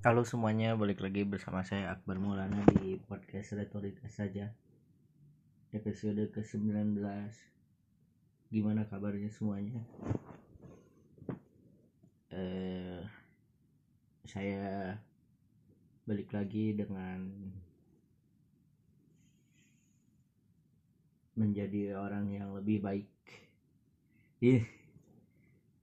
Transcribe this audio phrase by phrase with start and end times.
[0.00, 4.48] Halo semuanya, balik lagi bersama saya Akbar Maulana di podcast Retorika saja
[5.76, 6.96] Episode ke-19
[8.48, 9.84] Gimana kabarnya semuanya?
[12.32, 13.04] Eh,
[14.24, 14.96] saya
[16.08, 17.20] balik lagi dengan
[21.36, 23.12] menjadi orang yang lebih baik
[24.40, 24.64] Ih,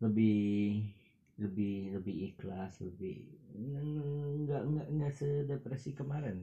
[0.02, 0.42] lebih
[1.38, 3.22] lebih lebih ikhlas lebih
[3.58, 6.38] nggak nggak nggak sedepresi kemarin.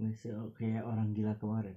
[0.00, 1.76] Nggak se kayak orang gila kemarin.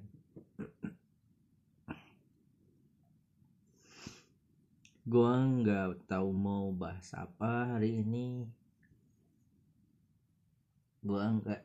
[5.08, 8.48] Gua nggak tahu mau bahas apa hari ini.
[11.04, 11.62] Gua nggak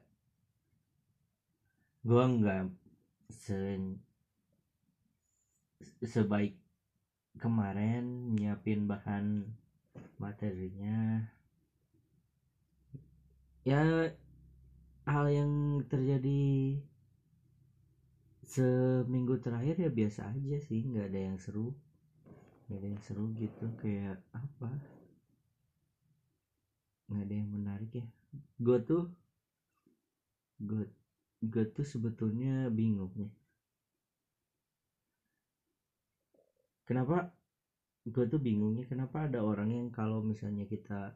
[2.03, 2.67] gua nggak
[3.31, 3.79] se
[6.03, 6.59] sebaik
[7.39, 9.51] kemarin nyiapin bahan
[10.19, 11.27] materinya
[13.71, 14.11] ya
[15.07, 15.53] hal yang
[15.91, 16.41] terjadi
[18.43, 21.67] seminggu terakhir ya biasa aja sih nggak ada yang seru.
[22.67, 24.71] Nggak ada yang seru gitu kayak apa?
[27.09, 28.07] Nggak ada yang menarik ya.
[28.59, 29.03] Gue tuh
[30.63, 30.85] gue
[31.43, 33.31] gue tuh sebetulnya bingung ya
[36.87, 37.33] kenapa?
[38.05, 41.15] Gue tuh bingungnya kenapa ada orang yang kalau misalnya kita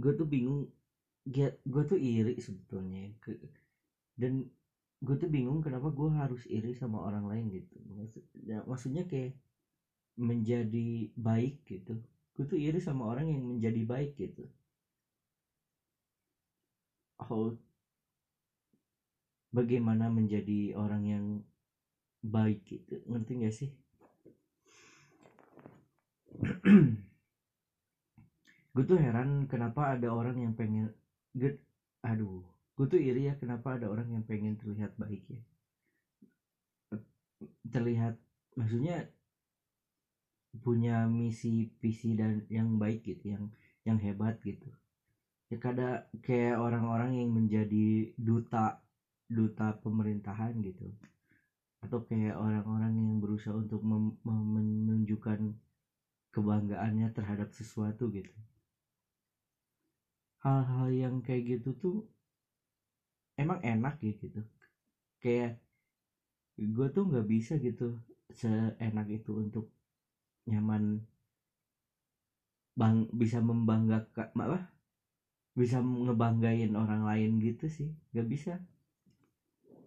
[0.00, 0.60] gue tuh bingung
[1.72, 3.08] gue tuh iri sebetulnya
[4.20, 4.44] dan
[5.04, 7.76] gue tuh bingung kenapa gue harus iri sama orang lain gitu.
[7.98, 9.36] Maksud, ya, maksudnya kayak
[10.16, 11.94] menjadi baik gitu.
[12.34, 14.44] Gue tuh iri sama orang yang menjadi baik gitu.
[17.18, 17.54] Oh
[19.54, 21.24] bagaimana menjadi orang yang
[22.24, 22.98] baik gitu.
[23.06, 23.70] Ngerti gak sih
[28.74, 30.90] gue tuh heran kenapa ada orang yang pengen
[31.30, 31.50] gue
[32.02, 32.42] aduh
[32.74, 35.40] gue tuh iri ya kenapa ada orang yang pengen terlihat baik ya.
[37.70, 38.18] Terlihat
[38.58, 39.06] maksudnya
[40.58, 43.44] punya misi visi dan yang baik gitu yang
[43.86, 44.66] yang hebat gitu.
[45.50, 48.82] Ya kada kayak orang-orang yang menjadi duta
[49.30, 50.90] duta pemerintahan gitu.
[51.78, 55.54] Atau kayak orang-orang yang berusaha untuk menunjukkan
[56.34, 58.34] kebanggaannya terhadap sesuatu gitu
[60.44, 61.96] hal-hal yang kayak gitu tuh
[63.40, 64.40] emang enak ya gitu.
[65.22, 65.50] Kayak
[66.74, 67.84] gue tuh nggak bisa gitu
[68.40, 69.64] seenak itu untuk
[70.50, 70.84] nyaman
[72.80, 74.62] bang bisa membanggakan malah
[75.60, 78.52] bisa ngebanggain orang lain gitu sih nggak bisa.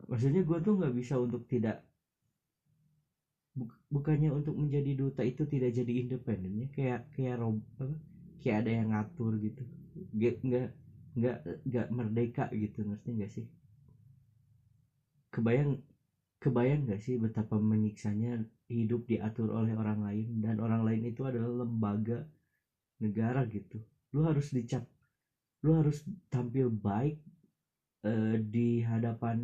[0.09, 1.75] Maksudnya gue tuh nggak bisa untuk tidak
[3.93, 7.57] bukannya untuk menjadi duta itu tidak jadi independen ya kayak kayak rob
[8.41, 9.63] kayak ada yang ngatur gitu
[10.15, 10.67] nggak nggak
[11.19, 11.37] nggak
[11.69, 13.45] nggak merdeka gitu ngerti nggak sih?
[15.33, 15.71] Kebayang
[16.43, 18.31] kebayang nggak sih betapa menyiksanya
[18.77, 20.27] hidup diatur oleh orang lain?
[20.43, 22.19] Dan orang lain itu adalah lembaga
[23.03, 23.77] negara gitu.
[24.15, 24.83] Lu harus dicap
[25.65, 25.97] lu harus
[26.33, 27.17] tampil baik
[28.07, 29.37] uh, di hadapan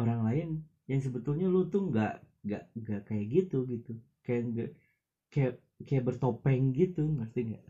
[0.00, 0.48] orang lain
[0.90, 2.12] yang sebetulnya lu tuh nggak
[2.46, 3.92] nggak nggak kayak gitu gitu.
[4.24, 4.68] Kayak nggak
[5.32, 5.52] kayak
[5.86, 7.62] kayak bertopeng gitu ngerti nggak?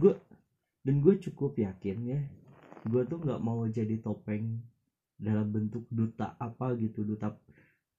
[0.00, 0.12] Gue
[0.84, 2.20] dan gue cukup yakin ya
[2.88, 4.64] gue tuh nggak mau jadi topeng
[5.20, 7.36] dalam bentuk duta apa gitu duta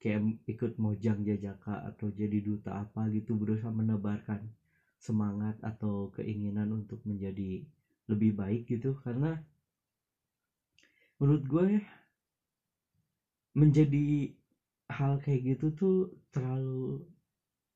[0.01, 4.49] kayak ikut mojang jajaka atau jadi duta apa gitu berusaha menebarkan
[4.97, 7.61] semangat atau keinginan untuk menjadi
[8.09, 8.97] lebih baik gitu.
[9.05, 9.37] Karena
[11.21, 11.83] menurut gue ya
[13.53, 14.33] menjadi
[14.89, 15.95] hal kayak gitu tuh
[16.33, 17.05] terlalu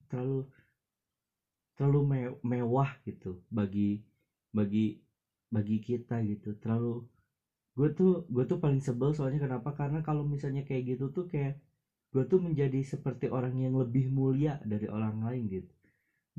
[0.09, 0.49] terlalu
[1.77, 1.99] terlalu
[2.41, 4.01] mewah gitu bagi
[4.57, 4.79] bagi
[5.55, 6.47] bagi kita gitu.
[6.61, 6.87] Terlalu
[7.77, 9.69] gue tuh gue tuh paling sebel soalnya kenapa?
[9.79, 11.53] Karena kalau misalnya kayak gitu tuh kayak
[12.13, 15.73] gue tuh menjadi seperti orang yang lebih mulia dari orang lain gitu.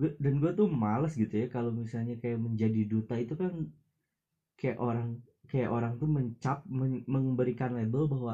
[0.00, 3.52] Gue dan gue tuh males gitu ya kalau misalnya kayak menjadi duta itu kan
[4.58, 5.08] kayak orang
[5.50, 8.32] kayak orang tuh mencap men, memberikan label bahwa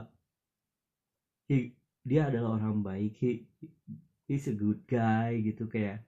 [2.08, 3.28] dia adalah orang baik he,
[4.28, 6.02] he's a good guy gitu kayak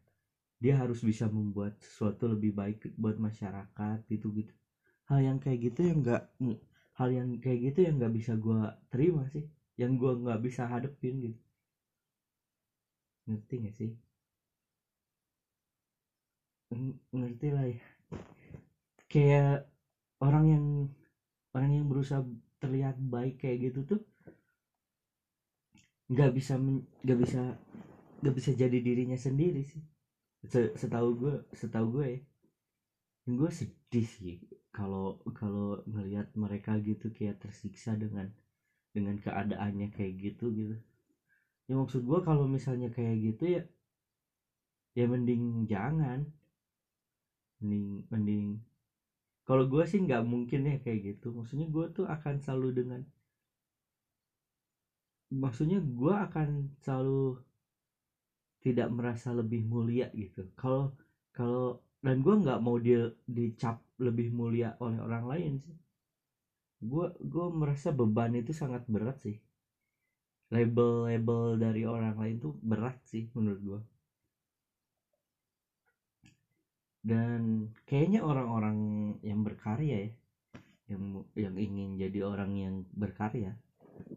[0.65, 4.53] dia harus bisa membuat sesuatu lebih baik buat masyarakat gitu gitu.
[5.11, 6.23] Hal yang kayak gitu yang enggak
[6.99, 8.61] hal yang kayak gitu yang nggak bisa gue
[8.93, 9.45] terima sih
[9.81, 11.41] yang gue nggak bisa hadepin gitu.
[13.29, 13.91] Ngerti gak sih?
[17.17, 17.79] Ngerti lah ya.
[19.13, 19.51] Kayak
[20.27, 20.65] orang yang
[21.57, 22.23] orang yang berusaha
[22.63, 24.01] terlihat baik kayak gitu tuh
[26.13, 26.55] nggak bisa
[27.05, 27.41] nggak bisa
[28.21, 29.83] nggak bisa jadi dirinya sendiri sih
[30.81, 32.19] setahu gue setahu gue ya
[33.39, 34.35] gue sedih sih
[34.77, 38.27] kalau kalau ngelihat mereka gitu kayak tersiksa dengan
[38.95, 40.75] dengan keadaannya kayak gitu gitu.
[41.69, 43.63] Ya maksud gue kalau misalnya kayak gitu ya
[44.99, 46.21] ya mending jangan.
[47.61, 48.47] Mending mending
[49.49, 51.27] kalau gue sih nggak mungkin ya kayak gitu.
[51.37, 53.01] Maksudnya gue tuh akan selalu dengan
[55.43, 56.49] maksudnya gue akan
[56.85, 57.13] selalu
[58.65, 60.43] tidak merasa lebih mulia gitu.
[60.61, 60.97] Kalau
[61.37, 61.67] kalau
[62.05, 65.77] dan gue nggak mau dia dicap lebih mulia oleh orang lain sih.
[66.91, 69.37] Gue gue merasa beban itu sangat berat sih.
[70.55, 73.81] Label-label dari orang lain tuh berat sih menurut gue
[77.05, 78.77] dan kayaknya orang-orang
[79.21, 80.11] yang berkarya ya
[80.89, 81.03] yang
[81.37, 83.53] yang ingin jadi orang yang berkarya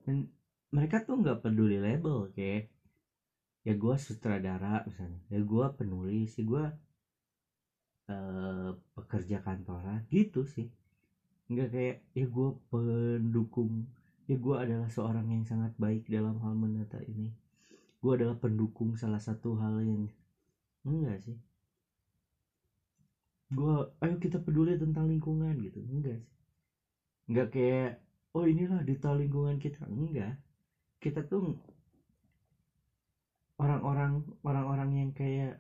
[0.08, 0.32] dan
[0.72, 2.72] mereka tuh nggak peduli label kayak
[3.68, 6.66] ya gue sutradara misalnya ya gue penulis ya gue
[8.14, 10.68] uh, pekerja kantoran gitu sih.
[11.52, 13.74] Nggak kayak ya gue pendukung
[14.30, 17.32] ya gue adalah seorang yang sangat baik dalam hal menata ini.
[18.00, 20.04] Gue adalah pendukung salah satu hal yang
[20.88, 21.38] enggak sih.
[23.52, 25.80] Gue ayo kita peduli tentang lingkungan gitu.
[25.92, 26.32] Enggak sih.
[27.28, 27.92] Enggak kayak
[28.36, 29.84] oh inilah detail lingkungan kita.
[29.88, 30.40] Enggak.
[31.04, 31.56] Kita tuh
[33.62, 34.12] orang-orang
[34.48, 35.58] orang-orang yang kayak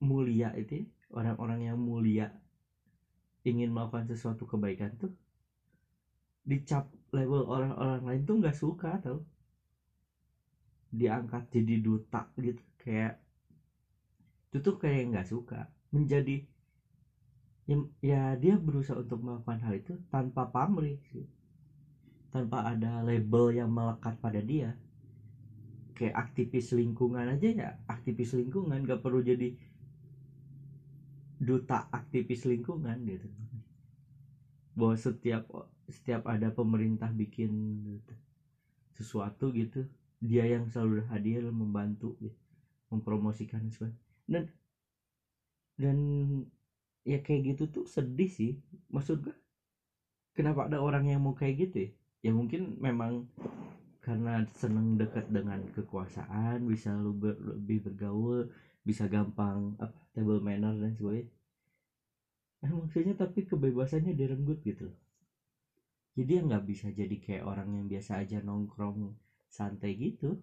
[0.00, 2.26] mulia itu orang-orang yang mulia
[3.48, 5.12] ingin melakukan sesuatu kebaikan tuh
[6.50, 9.18] dicap level orang-orang lain tuh nggak suka tau.
[10.90, 13.14] Diangkat jadi duta gitu kayak
[14.50, 15.58] itu tuh kayak nggak suka.
[15.94, 16.42] Menjadi
[17.70, 21.26] ya, ya dia berusaha untuk melakukan hal itu tanpa pamrih sih.
[22.30, 24.74] Tanpa ada label yang melekat pada dia
[26.00, 29.52] kayak aktivis lingkungan aja ya aktivis lingkungan gak perlu jadi
[31.36, 33.28] duta aktivis lingkungan gitu.
[34.72, 35.44] Bahwa setiap
[35.84, 37.52] setiap ada pemerintah bikin
[38.96, 39.84] sesuatu gitu
[40.20, 42.36] dia yang selalu hadir membantu gitu,
[42.92, 43.96] mempromosikan sesuatu
[44.28, 44.44] dan
[45.80, 45.96] dan
[47.08, 48.52] ya kayak gitu tuh sedih sih.
[48.92, 49.36] Maksud gue
[50.36, 51.90] kenapa ada orang yang mau kayak gitu ya?
[52.20, 53.24] Ya mungkin memang
[54.04, 58.38] karena seneng dekat dengan kekuasaan bisa lebih bergaul
[58.88, 61.28] bisa gampang apa table manner dan sebagainya.
[62.62, 64.88] Nah, maksudnya tapi kebebasannya direnggut gitu
[66.18, 69.14] jadi ya nggak bisa jadi kayak orang yang biasa aja nongkrong
[69.46, 70.34] santai gitu.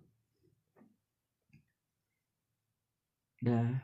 [3.43, 3.77] Dah.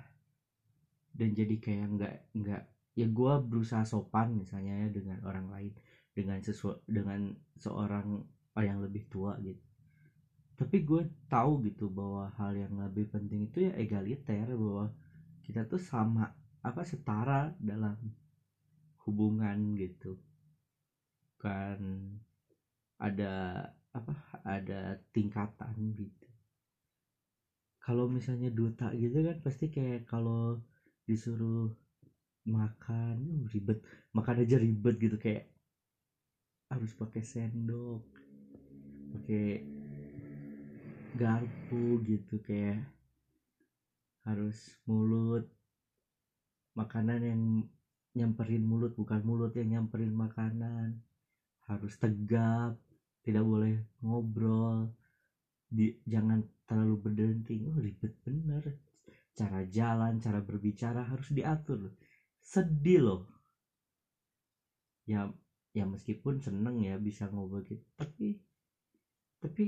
[1.14, 2.62] Dan jadi kayak nggak nggak
[2.98, 5.74] ya gue berusaha sopan misalnya ya dengan orang lain.
[6.14, 8.22] Dengan sesu dengan seorang
[8.62, 9.64] yang lebih tua gitu.
[10.54, 14.94] Tapi gue tahu gitu bahwa hal yang lebih penting itu ya egaliter bahwa
[15.42, 16.30] kita tuh sama
[16.62, 17.98] apa setara dalam
[19.10, 20.14] hubungan gitu.
[21.42, 21.82] Kan
[23.02, 24.14] ada apa
[24.46, 26.30] ada tingkatan gitu.
[27.82, 30.62] Kalau misalnya duta gitu kan pasti kayak kalau
[31.10, 31.74] disuruh
[32.46, 33.82] makan ribet.
[34.14, 35.50] Makan aja ribet gitu kayak
[36.72, 38.23] harus pakai sendok
[39.14, 39.46] pakai
[41.22, 42.82] garpu gitu kayak
[44.26, 44.58] harus
[44.90, 45.44] mulut
[46.80, 47.42] makanan yang
[48.18, 51.02] nyamperin mulut bukan mulut yang nyamperin makanan.
[51.70, 52.78] Harus tegap
[53.26, 54.92] tidak boleh ngobrol
[55.78, 57.70] di jangan terlalu berdenting.
[57.70, 58.64] Oh ribet bener.
[59.34, 61.90] Cara jalan cara berbicara harus diatur.
[62.42, 63.22] Sedih loh.
[65.12, 65.22] Ya
[65.74, 68.38] ya meskipun seneng ya bisa ngobrol gitu tapi
[69.44, 69.62] tapi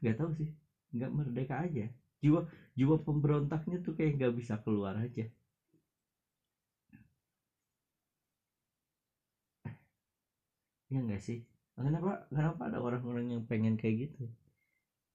[0.00, 0.50] nggak tahu sih.
[0.94, 1.84] Nggak merdeka aja.
[2.22, 2.40] Jiwa
[2.78, 5.24] jiwa pemberontaknya tuh kayak nggak bisa keluar aja.
[10.92, 11.38] Ya enggak sih?
[11.76, 14.22] Kenapa kenapa ada orang-orang yang pengen kayak gitu?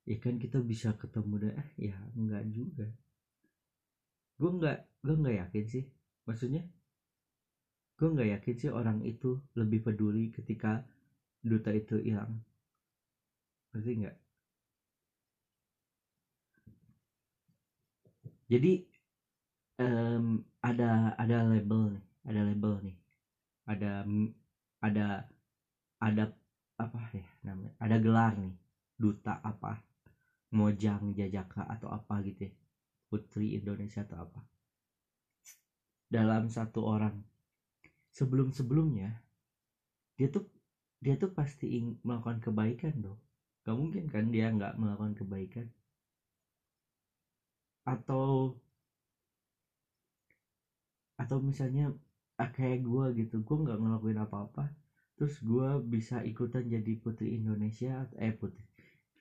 [0.10, 1.54] Ya kan kita bisa ketemu deh
[1.88, 2.88] ya enggak juga.
[4.40, 5.84] Gue enggak gue enggak yakin sih.
[6.28, 6.62] Maksudnya
[7.98, 9.30] gue enggak yakin sih orang itu
[9.60, 10.72] lebih peduli ketika
[11.50, 12.34] duta itu hilang
[13.72, 14.16] pasti enggak
[18.52, 18.72] jadi
[19.80, 20.26] um,
[20.62, 22.96] ada ada label nih ada label nih.
[23.66, 24.06] Ada
[24.82, 25.06] ada
[26.02, 26.24] ada
[26.78, 28.56] apa ya namanya ada gelar nih.
[29.02, 29.82] Duta apa
[30.54, 32.54] mojang jajaka atau apa gitu ya.
[33.10, 34.40] Putri Indonesia atau apa.
[36.12, 37.16] Dalam satu orang.
[38.12, 39.24] Sebelum sebelumnya
[40.20, 40.44] dia tuh
[41.00, 43.20] dia tuh pasti ingin melakukan kebaikan dong
[43.66, 45.68] gak mungkin kan dia nggak melakukan kebaikan?
[47.86, 48.58] Atau
[51.22, 51.94] atau misalnya
[52.42, 54.74] ah, kayak gue gitu gue nggak ngelakuin apa-apa
[55.16, 58.66] terus gue bisa ikutan jadi putri Indonesia eh putri.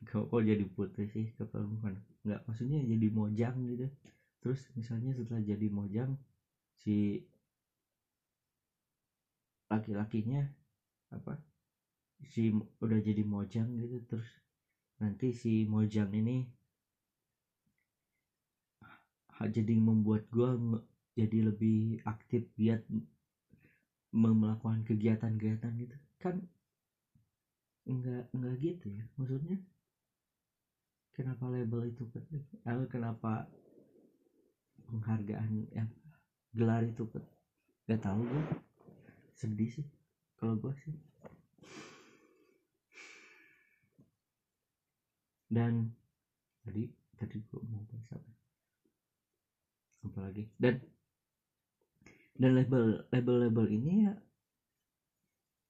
[0.08, 3.86] Kok, kok jadi putri sih bukan nggak maksudnya jadi mojang gitu.
[4.40, 6.16] Terus misalnya setelah jadi mojang
[6.82, 7.20] si
[9.70, 10.42] laki-lakinya
[11.14, 11.38] apa
[12.20, 12.52] si
[12.84, 14.28] udah jadi mojang gitu terus
[15.00, 16.44] nanti si mojang ini
[19.48, 20.50] jadi membuat gue
[21.16, 22.84] jadi lebih aktif giat
[24.12, 25.96] melakukan kegiatan-kegiatan gitu.
[26.20, 26.44] Kan
[27.88, 29.56] enggak enggak gitu ya maksudnya?
[31.16, 33.48] Kenapa label itu penting atau kenapa
[34.88, 35.84] penghargaan ya
[36.52, 37.38] gelar itu penting
[37.86, 38.44] nggak tahu gue
[39.34, 39.86] sedih sih
[40.38, 40.94] kalau gue sih
[45.50, 45.90] dan
[46.62, 46.86] tadi
[47.18, 48.30] tadi gue mau bahas apa?
[50.06, 50.80] Apalagi dan
[52.40, 54.14] dan label label label ini ya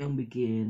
[0.01, 0.69] yang bikin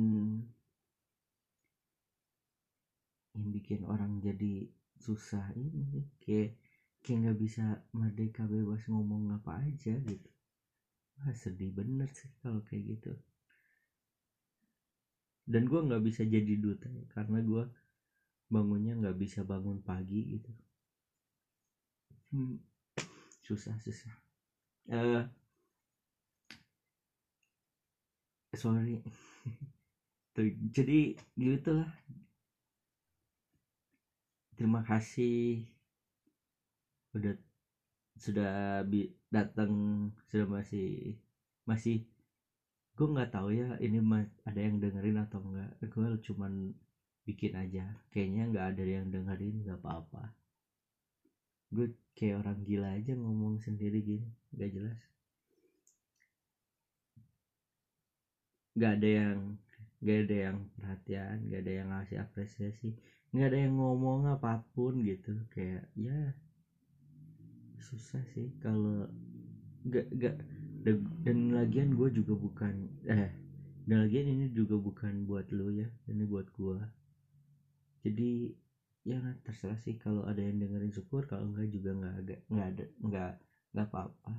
[3.36, 4.66] yang bikin orang jadi
[4.98, 6.54] susah ini kayak
[7.00, 7.64] kayak nggak bisa
[7.94, 10.30] merdeka bebas ngomong apa aja gitu.
[11.20, 13.12] Wah, sedih bener sih kalau kayak gitu.
[15.50, 17.64] Dan gue nggak bisa jadi duta ya, karena gue
[18.54, 20.50] bangunnya nggak bisa bangun pagi gitu.
[22.30, 22.58] Hmm,
[23.46, 24.12] susah susah.
[24.90, 25.24] Uh,
[28.54, 29.00] sorry.
[30.34, 31.90] Tuh, jadi gitu lah
[34.56, 35.64] terima kasih.
[37.16, 37.34] Udah
[38.24, 38.50] sudah
[39.36, 39.72] datang
[40.28, 41.16] sudah masih
[41.70, 41.96] masih
[42.96, 43.98] gue nggak tahu ya ini
[44.48, 46.52] ada yang dengerin atau enggak gue cuman
[47.30, 47.86] bikin aja.
[48.10, 50.34] Kayaknya nggak ada yang dengerin nggak apa-apa.
[51.70, 55.00] Gue kayak orang gila aja ngomong sendiri gini nggak jelas.
[58.74, 59.38] Nggak ada yang
[60.00, 62.96] nggak ada yang perhatian nggak ada yang ngasih apresiasi
[63.36, 65.38] nggak ada yang ngomong apa pun gitu.
[65.54, 66.34] Kayak ya
[67.78, 69.06] susah sih kalau
[69.86, 70.36] nggak nggak.
[71.20, 73.30] Dan lagian gue juga bukan eh
[73.90, 76.78] dan lagian ini juga bukan buat lo ya ini buat gue
[78.00, 78.56] jadi
[79.04, 82.84] ya terserah sih kalau ada yang dengerin syukur kalau enggak juga nggak ada nggak ada
[83.00, 83.32] nggak
[83.72, 84.32] nggak apa-apa.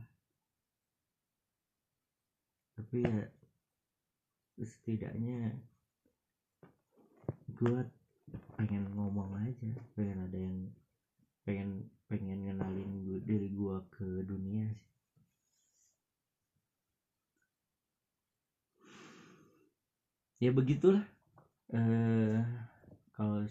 [2.77, 3.25] Tapi ya
[4.61, 5.57] setidaknya
[7.57, 7.79] gue
[8.57, 10.57] pengen ngomong aja pengen ada yang
[11.45, 11.69] pengen
[12.05, 14.89] pengen ngenalin gue, diri gue ke dunia sih.
[20.41, 21.05] Ya begitulah
[21.69, 22.41] eh
[23.21, 23.45] kalau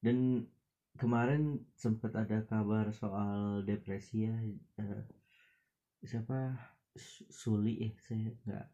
[0.00, 0.48] dan
[0.96, 4.36] kemarin sempat ada kabar soal depresi ya
[4.80, 5.04] eh,
[6.08, 6.56] siapa?
[7.40, 8.66] Suli ya saya nggak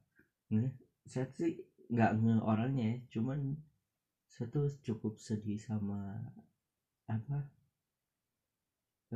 [1.11, 1.53] saya sih
[1.93, 3.39] nggak nge orangnya ya cuman
[4.33, 5.99] saya tuh cukup sedih sama
[7.11, 7.39] apa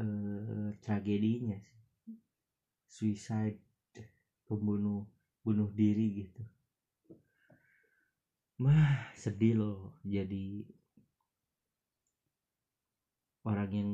[0.03, 1.79] eh, tragedinya sih.
[2.95, 3.61] Suicide
[4.47, 5.01] pembunuh
[5.45, 6.43] bunuh diri gitu.
[8.65, 10.45] Mah sedih loh jadi
[13.49, 13.91] orang yang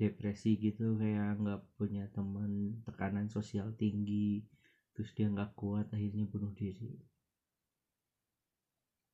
[0.00, 2.52] depresi gitu kayak nggak punya teman
[2.86, 4.42] tekanan sosial tinggi
[4.94, 6.92] terus dia nggak kuat akhirnya bunuh diri.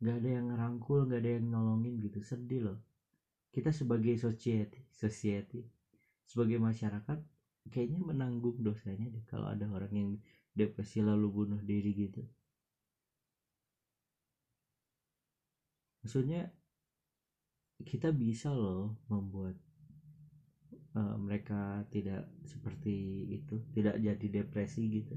[0.01, 2.79] Nggak ada yang ngerangkul nggak ada yang nolongin gitu sedih loh.
[3.55, 5.61] Kita sebagai society society
[6.31, 7.19] sebagai masyarakat
[7.73, 10.11] kayaknya menanggung dosanya deh kalau ada orang yang
[10.59, 12.23] depresi lalu bunuh diri gitu.
[16.05, 16.49] Maksudnya
[17.85, 19.57] kita bisa loh membuat
[20.95, 25.15] uh, mereka tidak seperti itu tidak jadi depresi gitu.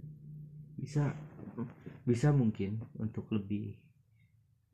[0.77, 1.13] Bisa
[2.03, 3.77] bisa mungkin untuk lebih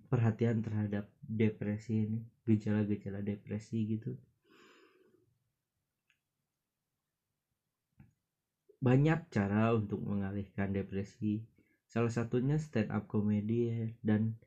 [0.10, 2.20] perhatian terhadap depresi ini
[2.50, 4.18] gejala-gejala depresi gitu.
[8.80, 11.44] Banyak cara untuk mengalihkan depresi.
[11.90, 14.40] Salah satunya stand up comedy ya, dan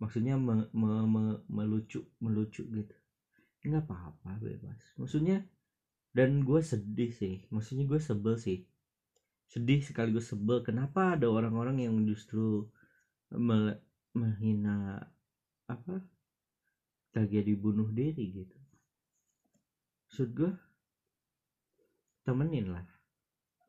[0.00, 2.94] maksudnya me, me, me, melucu melucu gitu.
[3.60, 4.80] Nggak apa-apa bebas.
[4.96, 5.44] Maksudnya
[6.16, 7.44] dan gue sedih sih.
[7.52, 8.64] Maksudnya gue sebel sih.
[9.46, 10.64] Sedih sekaligus sebel.
[10.64, 12.66] Kenapa ada orang-orang yang justru
[14.16, 15.04] menghina
[15.70, 16.02] apa
[17.14, 18.58] tragedi bunuh diri gitu?
[20.10, 20.52] Maksud gue
[22.24, 22.86] temenin lah.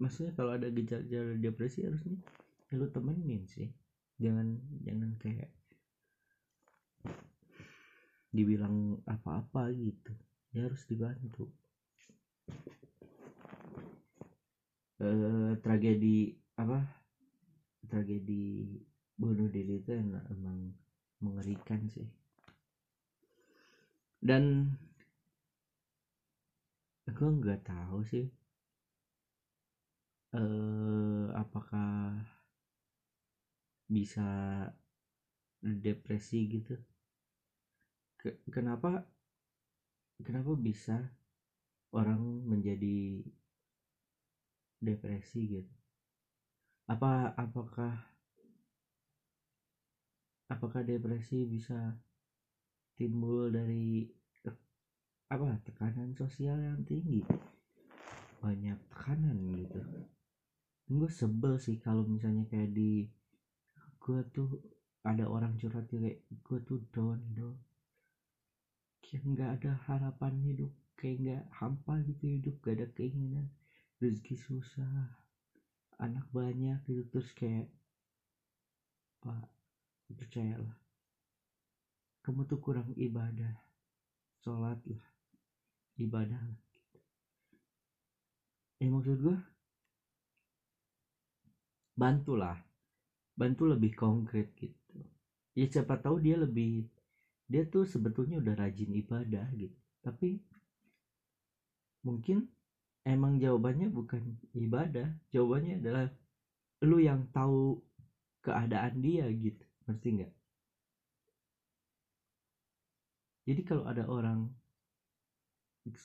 [0.01, 2.17] Maksudnya kalau ada gejala depresi harusnya
[2.71, 3.69] ya lu temenin sih.
[4.17, 5.51] Jangan jangan kayak
[8.31, 10.11] dibilang apa-apa gitu
[10.55, 11.51] ya harus dibantu.
[15.01, 16.79] Eh, tragedi apa
[17.89, 18.77] tragedi
[19.17, 20.59] bunuh diri itu emang, emang
[21.19, 22.07] mengerikan sih.
[24.21, 24.69] Dan
[27.09, 28.29] aku nggak tahu sih
[30.31, 32.15] eh apakah
[33.91, 34.23] bisa
[35.59, 36.79] depresi gitu
[38.21, 39.01] Ke- kenapa
[40.21, 41.09] kenapa bisa
[41.89, 43.25] orang menjadi
[44.77, 45.73] depresi gitu?
[46.85, 47.97] Apa apakah
[50.53, 51.97] apakah depresi bisa
[52.93, 54.05] timbul dari
[55.33, 57.25] apa tekanan sosial yang tinggi?
[58.37, 59.81] Banyak tekanan gitu.
[60.91, 63.09] Gue sebel sih kalau misalnya kayak di
[64.01, 64.61] gue tuh
[65.01, 67.57] ada orang curhat kayak gue tuh down down
[69.11, 73.51] kayak nggak ada harapan hidup kayak nggak hampa gitu hidup gak ada keinginan.
[73.99, 75.19] Rezeki susah
[75.99, 77.67] anak banyak gitu terus kayak
[79.21, 79.45] pak
[80.09, 80.73] percayalah
[82.25, 83.53] kamu tuh kurang ibadah
[84.41, 85.05] sholat lah
[86.01, 86.61] ibadah lah.
[88.81, 89.37] Ya maksud gue
[91.93, 92.57] bantulah
[93.37, 94.97] bantu lebih konkret gitu.
[95.53, 96.89] Ya siapa tahu dia lebih
[97.51, 99.77] dia tuh sebetulnya udah rajin ibadah gitu.
[100.05, 100.25] Tapi
[102.07, 102.37] mungkin
[103.13, 104.23] emang jawabannya bukan
[104.63, 106.05] ibadah jawabannya adalah
[106.89, 107.57] lu yang tahu
[108.45, 110.31] keadaan dia gitu ngerti nggak?
[113.47, 114.39] Jadi kalau ada orang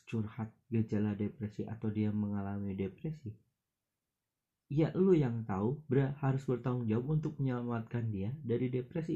[0.09, 3.31] curhat gejala depresi atau dia mengalami depresi
[4.79, 9.13] ya lu yang tahu ber- harus bertanggung jawab untuk menyelamatkan dia dari depresi.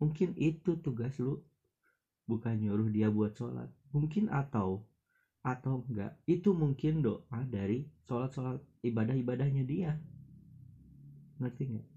[0.00, 1.32] Mungkin itu tugas lu
[2.26, 3.70] bukan nyuruh dia buat sholat.
[3.94, 4.82] Mungkin atau
[5.46, 9.94] atau enggak itu mungkin doa dari sholat sholat ibadah ibadahnya dia.
[11.38, 11.88] Ngerti nggak?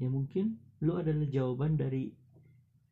[0.00, 2.10] Ya mungkin lu adalah jawaban dari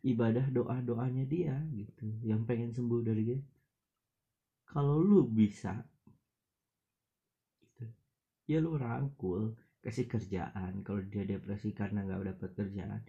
[0.04, 2.06] ibadah doa doanya dia gitu.
[2.22, 3.40] Yang pengen sembuh dari dia.
[4.70, 5.74] Kalau lu bisa
[7.58, 7.90] gitu,
[8.46, 13.02] ya lu rangkul kasih kerjaan kalau dia depresi karena nggak dapat kerjaan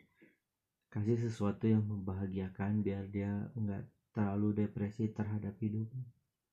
[0.92, 6.04] kasih sesuatu yang membahagiakan biar dia nggak terlalu depresi terhadap hidupnya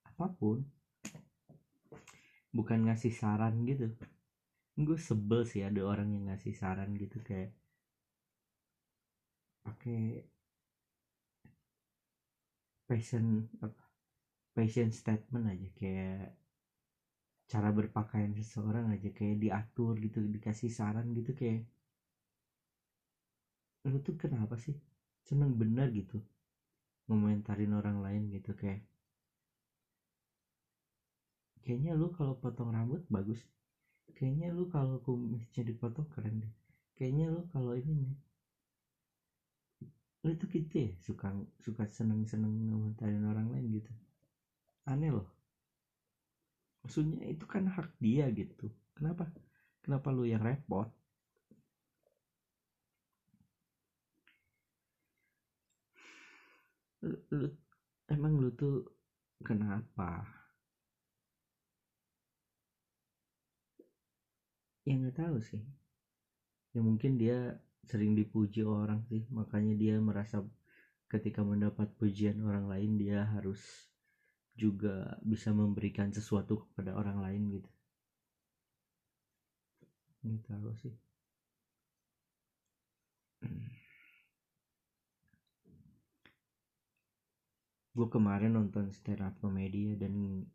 [0.07, 0.63] apa pun.
[2.55, 3.91] Bukan ngasih saran gitu.
[4.79, 7.51] Gue sebel sih ada orang yang ngasih saran gitu kayak
[9.67, 10.23] pakai
[12.87, 13.83] passion apa
[14.55, 15.69] passion statement aja.
[15.75, 16.39] Kayak
[17.49, 21.65] cara berpakaian seseorang aja kayak diatur gitu dikasih saran gitu kayak
[23.93, 24.75] lu tuh kenapa sih
[25.29, 26.17] seneng bener gitu
[27.07, 28.81] ngomentarin orang lain gitu kayak
[31.63, 33.41] kayaknya lu kalau potong rambut bagus
[34.17, 36.53] kayaknya lu kalau kumisnya dipotong keren deh
[36.97, 38.15] kayaknya lu kalau ini nih
[40.25, 41.27] lu tuh gitu ya suka
[41.67, 43.91] suka seneng seneng ngomentarin orang lain gitu.
[44.91, 45.29] Aneh loh.
[46.83, 48.67] Maksudnya itu kan hak dia gitu.
[48.97, 49.31] Kenapa?
[49.85, 50.89] Kenapa lu yang repot
[57.09, 57.49] lu,
[58.09, 58.85] emang lu tuh
[59.43, 60.25] kenapa?
[64.87, 65.63] Ya nggak tahu sih.
[66.73, 69.25] Ya mungkin dia sering dipuji orang sih.
[69.33, 70.45] Makanya dia merasa
[71.13, 73.61] ketika mendapat pujian orang lain dia harus
[74.59, 77.71] juga bisa memberikan sesuatu kepada orang lain gitu.
[80.25, 81.08] Nggak tahu sih
[87.99, 90.47] gue kemarin nonton stand up komedi ya dan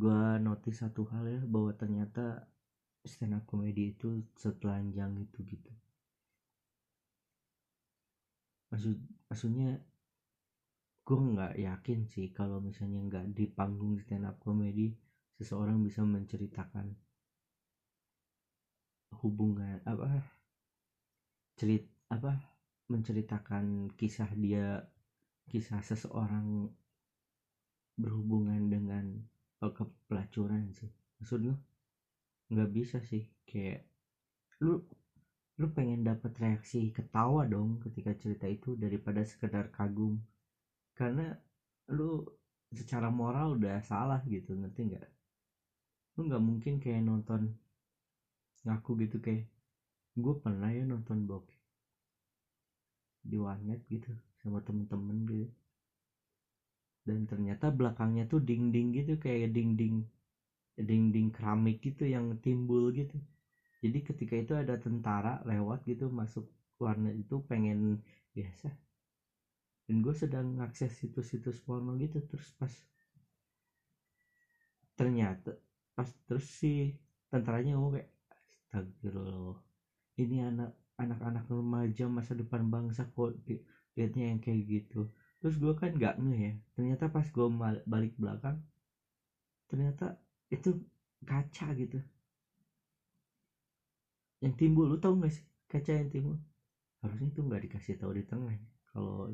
[0.00, 2.48] gue notice satu hal ya bahwa ternyata
[3.04, 5.72] stand up komedi itu setelanjang itu gitu.
[8.72, 8.96] Maksud
[9.28, 9.84] maksudnya
[11.04, 14.96] gue nggak yakin sih kalau misalnya nggak di panggung stand up komedi
[15.36, 16.88] seseorang bisa menceritakan
[19.20, 20.24] hubungan apa
[21.60, 22.40] cerit apa
[22.88, 24.88] menceritakan kisah dia
[25.50, 26.68] kisah seseorang
[27.94, 29.04] berhubungan dengan
[29.60, 30.90] kepelacuran sih.
[31.20, 31.56] Maksud gue
[32.52, 33.24] nggak bisa sih.
[33.48, 33.86] Kayak
[34.64, 34.80] lu
[35.54, 40.18] lu pengen dapat reaksi ketawa dong ketika cerita itu daripada sekedar kagum.
[40.98, 41.30] Karena
[41.94, 42.22] lu
[42.74, 45.06] secara moral udah salah gitu ngerti nggak?
[46.18, 47.54] Lu nggak mungkin kayak nonton
[48.64, 49.44] ngaku gitu kayak
[50.16, 51.58] gue pernah ya nonton bokep
[53.24, 54.12] di warnet gitu
[54.44, 55.46] sama temen-temen gitu.
[57.08, 59.94] Dan ternyata belakangnya tuh ding ding gitu kayak ding ding
[60.88, 63.16] dinding keramik gitu yang timbul gitu.
[63.84, 66.44] Jadi ketika itu ada tentara lewat gitu masuk
[66.84, 67.78] warna itu pengen
[68.36, 68.68] biasa.
[69.88, 72.72] Dan gue sedang ngakses situs-situs porno gitu terus pas
[74.98, 75.58] ternyata
[75.94, 76.94] pas terus si
[77.30, 78.08] tentaranya ngomong kayak
[78.74, 79.58] astagfirullah
[80.22, 80.70] ini anak
[81.02, 83.32] anak-anak remaja masa depan bangsa kok
[83.96, 85.08] liatnya yang kayak gitu.
[85.40, 86.52] Terus gue kan gak ngeh ya.
[86.74, 87.46] Ternyata pas gue
[87.86, 88.58] balik belakang
[89.68, 90.14] ternyata
[90.54, 90.70] itu
[91.26, 91.98] kaca gitu.
[94.44, 96.36] Yang timbul lu tau gak sih kaca yang timbul?
[97.00, 98.56] Harusnya itu nggak dikasih tahu di tengah
[98.88, 99.28] kalau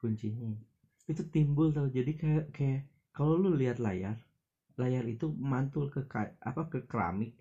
[0.00, 0.52] kuncinya.
[1.08, 1.88] Itu timbul tau.
[1.88, 2.80] Jadi kayak kayak
[3.16, 4.20] kalau lu lihat layar
[4.80, 6.04] layar itu mantul ke
[6.40, 7.36] apa ke keramik.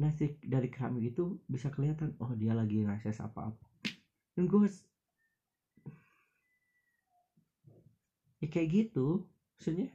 [0.00, 3.64] Nah si dari keramik itu bisa kelihatan oh dia lagi ngakses apa-apa.
[4.36, 4.68] Dan gue
[8.38, 9.90] ya kayak gitu maksudnya.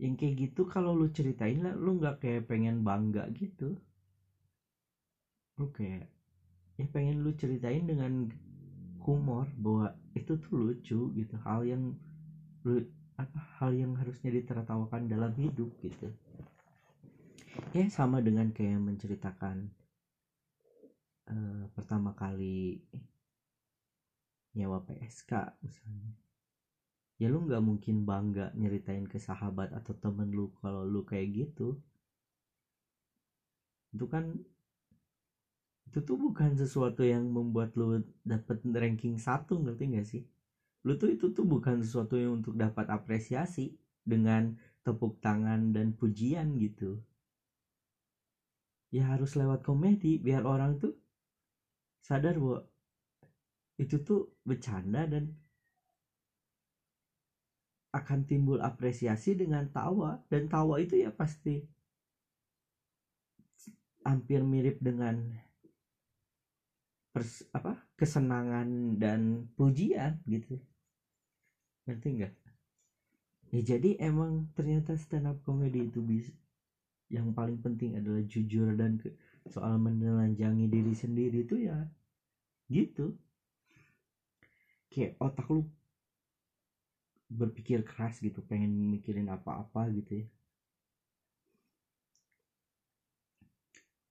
[0.00, 3.76] Yang kayak gitu kalau lu ceritain lah lu nggak kayak pengen bangga gitu.
[5.60, 6.08] Lu kayak
[6.80, 8.32] ya pengen lu ceritain dengan
[9.04, 11.92] humor bahwa itu tuh lucu gitu hal yang
[12.64, 12.80] lu
[13.20, 16.08] apa hal yang harusnya ditertawakan dalam hidup gitu.
[17.76, 19.68] Ya sama dengan kayak menceritakan
[21.28, 22.80] uh, pertama kali
[24.54, 25.32] nyawa PSK
[25.62, 26.12] misalnya.
[27.20, 31.76] Ya lu nggak mungkin bangga nyeritain ke sahabat atau temen lu kalau lu kayak gitu.
[33.92, 34.40] Itu kan
[35.90, 40.22] itu tuh bukan sesuatu yang membuat lu dapat ranking satu ngerti gak sih?
[40.86, 43.74] Lu tuh itu tuh bukan sesuatu yang untuk dapat apresiasi
[44.06, 44.54] dengan
[44.86, 47.02] tepuk tangan dan pujian gitu.
[48.94, 50.94] Ya harus lewat komedi biar orang tuh
[52.00, 52.69] sadar bahwa
[53.80, 55.32] itu tuh bercanda dan
[57.90, 60.20] akan timbul apresiasi dengan tawa.
[60.30, 61.64] Dan tawa itu ya pasti
[64.04, 65.36] hampir mirip dengan
[67.12, 70.62] pers, apa kesenangan dan pujian gitu.
[71.86, 72.32] Ngerti nggak?
[73.50, 76.30] Ya jadi emang ternyata stand up comedy itu bisa
[77.10, 79.02] yang paling penting adalah jujur dan
[79.50, 81.90] soal menelanjangi diri sendiri itu ya
[82.70, 83.10] gitu
[84.90, 85.60] kayak otak lu
[87.38, 90.26] berpikir keras gitu pengen mikirin apa-apa gitu ya.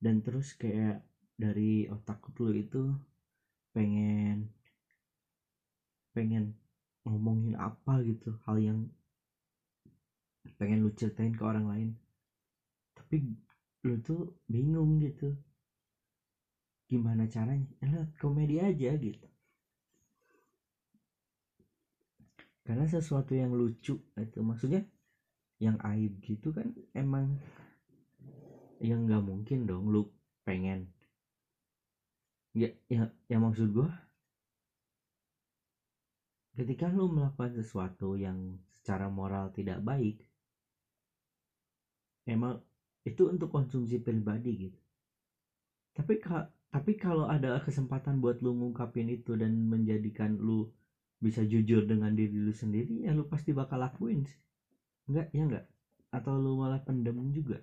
[0.04, 1.04] Dan terus kayak
[1.36, 2.78] dari otak lu itu
[3.76, 4.52] pengen
[6.14, 6.44] pengen
[7.06, 8.80] ngomongin apa gitu hal yang
[10.60, 11.90] pengen lu ceritain ke orang lain.
[12.98, 13.16] Tapi
[13.88, 14.20] lu tuh
[14.54, 15.26] bingung gitu.
[16.90, 17.68] Gimana caranya?
[17.82, 19.26] Ya komedi aja gitu
[22.70, 24.86] karena sesuatu yang lucu itu maksudnya
[25.58, 27.42] yang aib gitu kan emang
[28.78, 30.06] yang nggak mungkin dong lu
[30.46, 30.86] pengen.
[32.54, 33.90] Ya ya ya maksud gue
[36.62, 40.30] ketika lu melakukan sesuatu yang secara moral tidak baik
[42.30, 42.62] emang
[43.02, 44.80] itu untuk konsumsi pribadi gitu.
[45.98, 46.22] Tapi
[46.70, 50.70] tapi kalau ada kesempatan buat lu ngungkapin itu dan menjadikan lu
[51.20, 54.40] bisa jujur dengan diri lu sendiri ya lu pasti bakal lakuin sih.
[55.12, 55.66] Enggak ya enggak
[56.10, 57.60] atau lu malah pendem juga?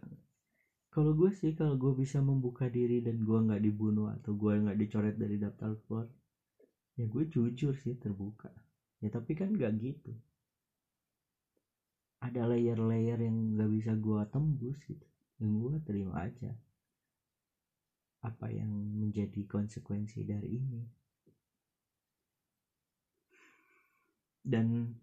[0.93, 4.79] Kalau gue sih kalau gue bisa membuka diri dan gue nggak dibunuh atau gue nggak
[4.81, 6.09] dicoret dari daftar keluar
[6.97, 8.49] ya gue jujur sih terbuka.
[9.05, 10.13] Ya tapi kan nggak gitu.
[12.25, 15.07] Ada layer-layer yang nggak bisa gue tembus gitu.
[15.37, 16.57] Yang gue terima aja.
[18.25, 21.06] Apa yang menjadi konsekuensi dari ini
[24.47, 24.95] dan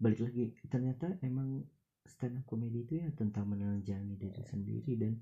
[0.00, 1.62] balik lagi ternyata emang
[2.08, 5.14] stand up comedy itu ya tentang menelanjangi diri sendiri dan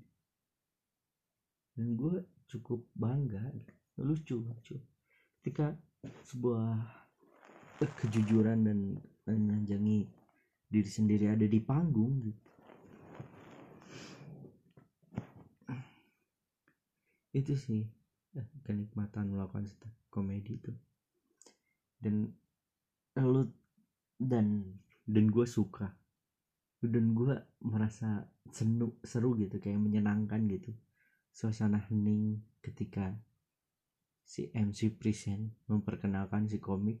[1.75, 3.51] dan gue cukup bangga
[4.01, 4.75] lucu lucu.
[5.41, 5.75] Ketika
[6.31, 6.77] sebuah
[7.81, 10.09] kejujuran dan menelanjangi
[10.71, 12.49] diri sendiri ada di panggung gitu.
[17.31, 17.87] Itu sih
[18.35, 20.75] eh, kenikmatan melakukan stand komedi itu.
[21.95, 22.27] Dan
[23.15, 23.47] lu
[24.19, 24.75] dan
[25.07, 25.95] dan gue suka.
[26.83, 30.75] Dan gue merasa seru seru gitu kayak menyenangkan gitu.
[31.31, 33.15] Suasana hening ketika
[34.27, 36.99] si MC present memperkenalkan si komik.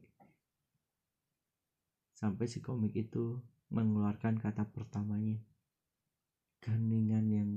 [2.15, 3.43] Sampai si komik itu
[3.73, 5.41] mengeluarkan kata pertamanya.
[6.61, 7.51] Keheningan yang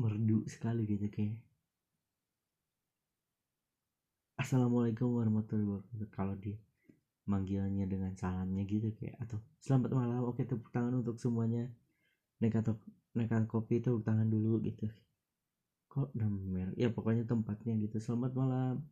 [0.00, 1.38] merdu sekali gitu kayak
[4.42, 6.10] Assalamualaikum warahmatullahi wabarakatuh.
[6.10, 6.58] Kalau dia
[7.30, 11.70] manggilnya dengan salamnya gitu kayak atau selamat malam oke tepuk tangan untuk semuanya.
[12.42, 12.74] Atau
[13.14, 14.90] naik kopi tepuk tangan dulu gitu.
[15.86, 18.02] Kok nama ya pokoknya tempatnya gitu.
[18.02, 18.82] Selamat malam.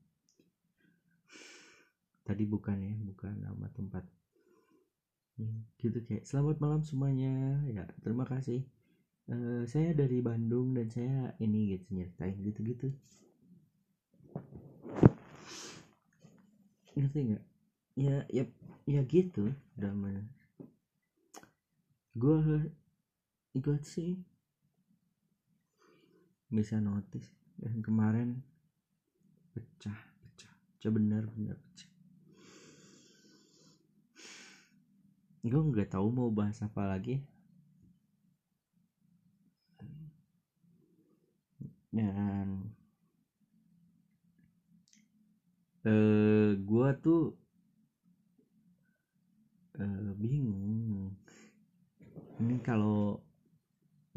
[2.23, 4.07] Tadi bukan ya bukan nama tempat.
[5.35, 7.59] Hmm, gitu kayak selamat malam semuanya.
[7.67, 8.63] Ya terima kasih.
[9.27, 12.95] Uh, saya dari Bandung dan saya ini gitu nyeritain gitu gitu
[17.01, 17.45] ngerti nggak?
[17.97, 18.45] Ya ya
[18.85, 20.13] ya gitu drama
[22.21, 22.69] gue
[23.57, 24.19] gue sih.
[26.51, 27.31] Bisa notice.
[27.55, 28.43] Dan kemarin
[29.55, 30.53] pecah pecah.
[30.77, 31.91] Pecah benar benar pecah.
[35.41, 37.23] Gue nggak tahu mau bahas apa lagi.
[41.91, 42.71] Dan
[45.85, 47.21] eh gue tuh
[49.79, 51.15] uh, bingung.
[52.41, 53.21] Ini kalau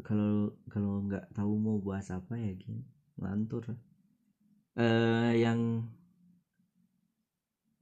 [0.04, 2.84] kalau kalau nggak tahu mau bahas apa ya gini
[3.16, 3.64] ngantur
[4.76, 5.86] uh, yang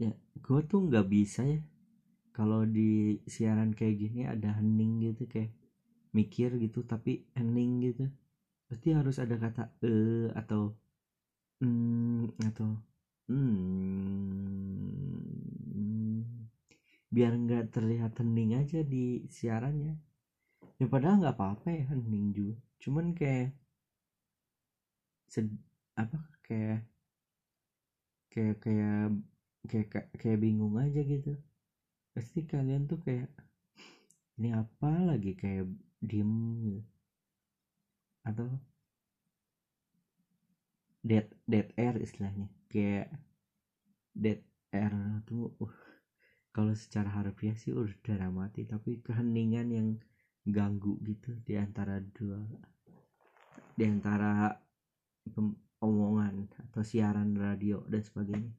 [0.03, 0.13] ya
[0.45, 1.61] gue tuh nggak bisa ya.
[2.33, 5.53] Kalau di siaran kayak gini ada hening gitu kayak
[6.17, 8.05] mikir gitu tapi hening gitu.
[8.69, 9.93] Pasti harus ada kata e
[10.33, 10.73] atau
[11.61, 12.69] mm, atau
[13.29, 14.03] hmm
[17.15, 19.95] biar nggak terlihat hening aja di siarannya.
[20.81, 23.55] Ya padahal nggak apa-apa ya hening juga cuman kayak
[25.33, 25.49] sed,
[25.97, 26.83] apa kayak
[28.33, 29.13] kayak kayak
[29.69, 29.87] kayak
[30.21, 31.37] kayak, bingung aja gitu.
[32.15, 33.29] Pasti kalian tuh kayak
[34.41, 35.65] ini apa lagi kayak
[36.09, 36.33] diem
[36.65, 36.81] gitu.
[38.25, 38.63] Atau
[41.03, 43.13] dead dead air istilahnya kayak
[44.17, 44.41] dead
[44.73, 44.93] air
[45.29, 45.77] tuh uh,
[46.57, 49.89] kalau secara harfiah sih udah mati tapi keheningan yang
[50.49, 52.41] ganggu gitu di antara dua
[53.77, 54.53] di antara
[55.83, 58.55] omongan atau siaran radio dan sebagainya.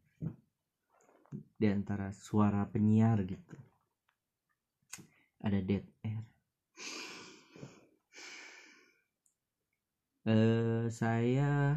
[1.34, 3.58] Di antara suara penyiar gitu.
[5.44, 6.24] Ada dead air.
[10.24, 11.76] Eh saya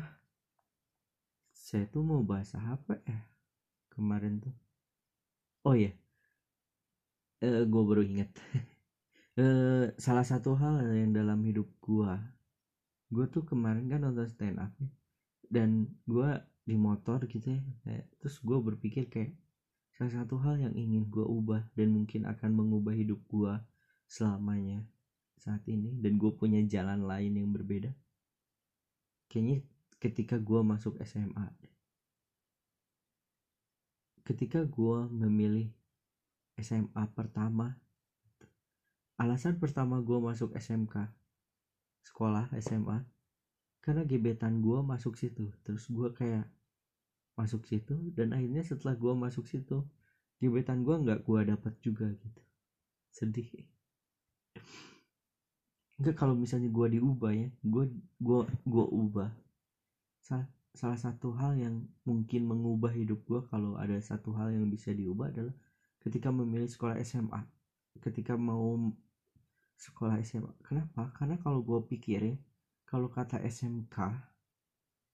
[1.67, 3.19] saya tuh mau bahas apa ya
[3.91, 4.55] kemarin tuh?
[5.67, 5.91] Oh ya
[7.43, 8.31] uh, eh, gue baru inget.
[9.37, 12.13] Uh, salah satu hal yang dalam hidup gue
[13.07, 14.91] gue tuh kemarin kan nonton stand up ya,
[15.47, 16.27] dan gue
[16.67, 19.31] di motor gitu ya kayak, terus gue berpikir kayak
[19.95, 23.55] salah satu hal yang ingin gue ubah dan mungkin akan mengubah hidup gue
[24.11, 24.83] selamanya
[25.39, 27.95] saat ini dan gue punya jalan lain yang berbeda.
[29.31, 29.63] Kayaknya
[30.03, 31.49] ketika gue masuk SMA
[34.27, 35.71] ketika gue memilih
[36.59, 37.79] SMA pertama
[39.17, 41.09] alasan pertama gue masuk SMK
[42.05, 43.07] sekolah SMA
[43.87, 45.55] karena gebetan gue masuk situ.
[45.63, 46.51] Terus gue kayak
[47.39, 49.87] masuk situ dan akhirnya setelah gue masuk situ
[50.43, 52.43] gebetan gue nggak gue dapat juga gitu.
[53.15, 53.47] Sedih.
[55.97, 57.85] Enggak kalau misalnya gue diubah ya gue
[58.19, 59.31] gue gue ubah
[60.77, 65.31] salah satu hal yang mungkin mengubah hidup gue kalau ada satu hal yang bisa diubah
[65.33, 65.55] adalah
[66.03, 67.43] ketika memilih sekolah SMA
[68.03, 68.77] ketika mau
[69.77, 71.13] sekolah SMA kenapa?
[71.17, 72.37] Karena kalau gue pikir ya
[72.89, 73.97] kalau kata SMK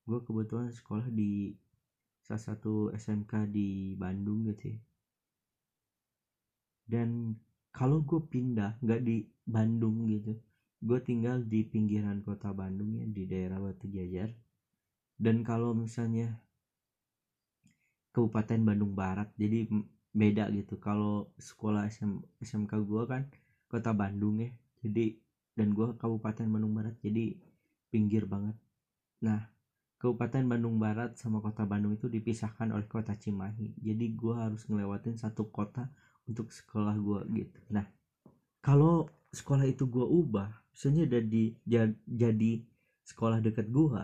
[0.03, 1.55] gue kebetulan sekolah di
[2.23, 4.79] salah satu SMK di Bandung gitu ya.
[6.87, 7.39] Dan
[7.71, 10.39] kalau gue pindah nggak di Bandung gitu
[10.83, 14.35] gue tinggal di pinggiran kota Bandung ya di daerah Batu Jajar
[15.23, 16.43] dan kalau misalnya
[18.13, 19.71] Kabupaten Bandung Barat jadi
[20.13, 20.77] beda gitu.
[20.77, 23.23] Kalau sekolah SM, SMK gue kan
[23.71, 24.53] kota Bandung ya
[24.85, 25.17] jadi
[25.57, 27.39] dan gue kabupaten Bandung Barat jadi
[27.89, 28.59] pinggir banget.
[29.25, 29.49] Nah
[29.97, 33.79] Kabupaten Bandung Barat sama kota Bandung itu dipisahkan oleh kota Cimahi.
[33.79, 35.87] Jadi gue harus ngelewatin satu kota
[36.27, 37.59] untuk sekolah gue gitu.
[37.71, 37.87] Nah
[38.61, 41.57] kalau sekolah itu gue ubah misalnya jadi
[42.05, 42.53] jadi
[43.09, 44.03] sekolah dekat gue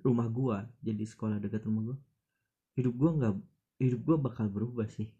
[0.00, 1.98] rumah gue jadi sekolah dekat rumah gue
[2.74, 3.34] hidup gue nggak
[3.82, 5.10] hidup gue bakal berubah sih.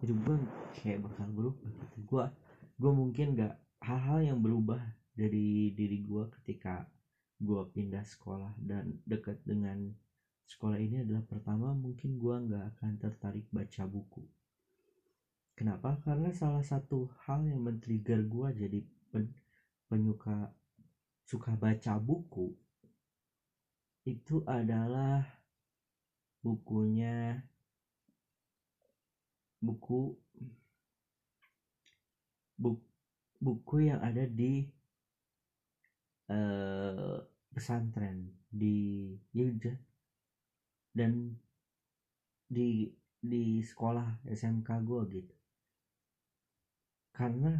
[0.00, 0.36] Hidup gue
[0.80, 1.96] kayak bakal berubah gitu.
[2.04, 2.24] Gue
[2.76, 4.80] gue mungkin gak hal-hal yang berubah
[5.16, 6.84] dari diri gue ketika
[7.40, 9.92] gue pindah sekolah dan dekat dengan
[10.48, 14.24] sekolah ini adalah pertama mungkin gue nggak akan tertarik baca buku.
[15.56, 15.96] Kenapa?
[16.04, 18.78] Karena salah satu hal yang men-trigger gue jadi
[19.08, 19.32] pen,
[19.88, 20.52] penyuka
[21.24, 22.52] suka baca buku
[24.06, 25.26] itu adalah
[26.38, 27.42] bukunya.
[29.58, 30.14] Buku
[32.54, 32.70] bu,
[33.42, 34.62] buku yang ada di
[36.30, 37.18] uh,
[37.50, 39.82] pesantren di Yogyakarta.
[40.96, 41.36] Dan
[42.46, 42.88] di
[43.20, 45.34] di sekolah SMK gue gitu.
[47.10, 47.58] Karena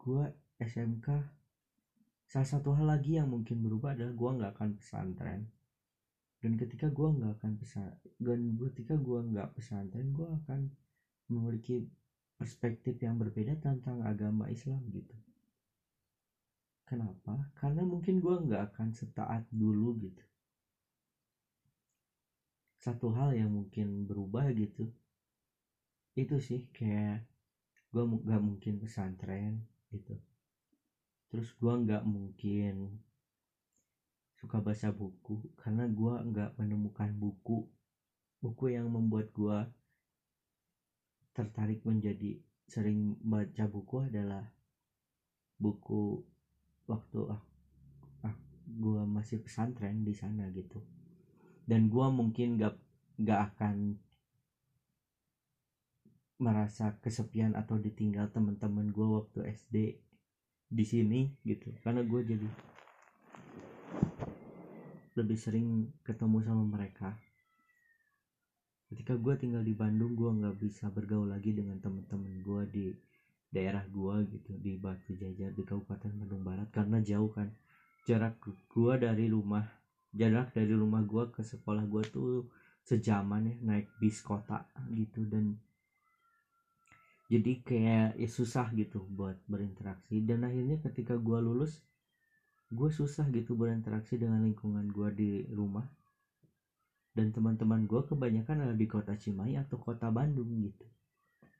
[0.00, 0.24] gue
[0.58, 1.06] SMK
[2.24, 5.40] salah satu hal lagi yang mungkin berubah adalah gue nggak akan pesantren
[6.38, 7.90] dan ketika gue nggak akan pesan
[8.22, 10.70] dan ketika gue nggak pesantren gue akan
[11.26, 11.82] memiliki
[12.38, 15.18] perspektif yang berbeda tentang agama Islam gitu.
[16.86, 17.50] Kenapa?
[17.52, 20.24] Karena mungkin gue nggak akan setaat dulu gitu.
[22.78, 24.86] Satu hal yang mungkin berubah gitu
[26.18, 27.22] itu sih kayak
[27.94, 29.62] gue nggak mungkin pesantren
[29.94, 30.18] gitu.
[31.30, 32.98] Terus gue nggak mungkin
[34.38, 37.66] suka baca buku karena gue nggak menemukan buku
[38.38, 39.58] buku yang membuat gue
[41.34, 44.46] tertarik menjadi sering baca buku adalah
[45.58, 46.22] buku
[46.86, 47.42] waktu ah,
[48.26, 48.34] ah
[48.66, 50.78] gue masih pesantren di sana gitu.
[51.68, 52.74] Dan gue mungkin gak
[53.20, 53.98] gak akan
[56.38, 59.98] merasa kesepian atau ditinggal teman-teman gue waktu SD
[60.68, 62.48] di sini gitu karena gue jadi
[65.18, 67.18] lebih sering ketemu sama mereka.
[68.88, 72.84] Ketika gue tinggal di Bandung gue nggak bisa bergaul lagi dengan teman-teman gue di
[73.50, 77.50] daerah gue gitu di Batu Jajar di Kabupaten Bandung Barat karena jauh kan.
[78.06, 79.66] Jarak gue dari rumah
[80.16, 82.48] jarak dari rumah gue ke sekolah gue tuh
[82.80, 85.60] sejaman ya naik bis kota gitu dan
[87.28, 90.24] jadi kayak ya susah gitu buat berinteraksi.
[90.24, 91.84] Dan akhirnya ketika gue lulus
[92.68, 95.88] gue susah gitu berinteraksi dengan lingkungan gue di rumah.
[97.16, 100.84] Dan teman-teman gue kebanyakan ada di kota Cimahi atau kota Bandung gitu.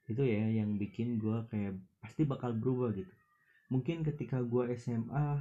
[0.07, 3.11] Itu ya yang bikin gue kayak pasti bakal berubah gitu.
[3.73, 5.40] Mungkin ketika gue SMA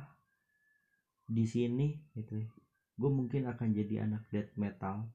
[1.28, 2.40] di sini gitu
[2.98, 5.06] gue mungkin akan jadi anak death metal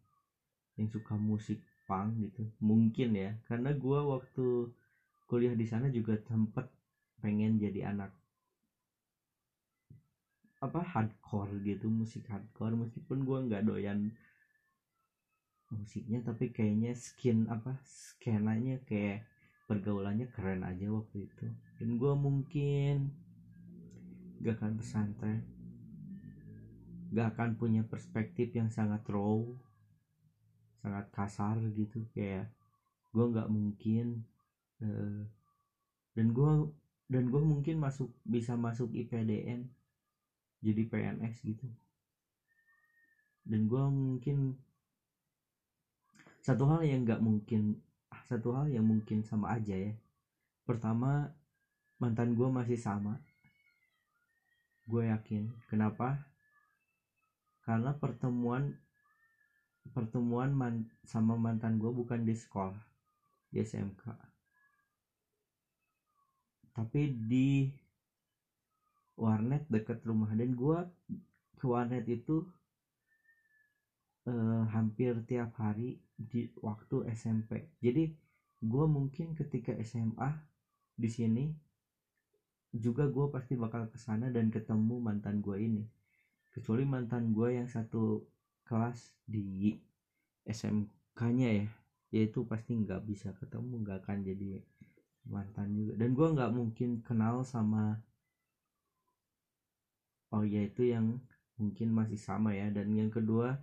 [0.78, 2.46] yang suka musik punk gitu.
[2.62, 4.70] Mungkin ya karena gue waktu
[5.26, 6.68] kuliah di sana juga tempat
[7.18, 8.14] pengen jadi anak
[10.62, 12.78] apa hardcore gitu musik hardcore.
[12.78, 14.14] Meskipun gue nggak doyan
[15.72, 19.26] musiknya tapi kayaknya skin apa skenanya kayak
[19.66, 21.46] pergaulannya keren aja waktu itu.
[21.82, 23.10] Dan gue mungkin
[24.38, 25.42] gak akan pesantren.
[27.10, 29.42] Gak akan punya perspektif yang sangat raw
[30.78, 32.06] sangat kasar gitu.
[32.14, 32.52] Kayak
[33.12, 34.24] gue nggak mungkin
[34.80, 35.22] uh,
[36.16, 36.50] dan gue
[37.12, 39.68] dan gue mungkin masuk bisa masuk IPDN
[40.62, 41.66] jadi PNS gitu.
[43.42, 44.54] Dan gue mungkin
[46.38, 47.82] satu hal yang nggak mungkin
[48.30, 49.92] satu hal yang mungkin sama aja ya.
[50.62, 51.34] Pertama
[51.98, 53.18] mantan gue masih sama.
[54.86, 55.50] Gue yakin.
[55.66, 56.22] Kenapa?
[57.66, 58.78] Karena pertemuan
[59.90, 62.78] pertemuan man, sama mantan gue bukan di sekolah
[63.50, 64.32] di SMK
[66.72, 67.68] tapi di
[69.16, 70.30] warnet deket rumah.
[70.32, 70.78] Dan gue
[71.58, 72.42] ke warnet itu
[74.26, 78.14] eh, hampir tiap hari di waktu SMP jadi
[78.62, 80.30] gue mungkin ketika SMA
[80.94, 81.44] di sini
[82.72, 85.84] juga gue pasti bakal ke sana dan ketemu mantan gue ini.
[86.48, 88.24] Kecuali mantan gue yang satu
[88.64, 89.76] kelas di
[90.48, 91.68] SMK-nya ya
[92.12, 94.60] yaitu pasti nggak bisa ketemu nggak akan jadi
[95.28, 95.92] mantan juga.
[96.00, 98.00] Dan gue nggak mungkin kenal sama
[100.34, 101.06] oh ya itu yang
[101.60, 102.66] mungkin masih sama ya.
[102.72, 103.60] Dan yang kedua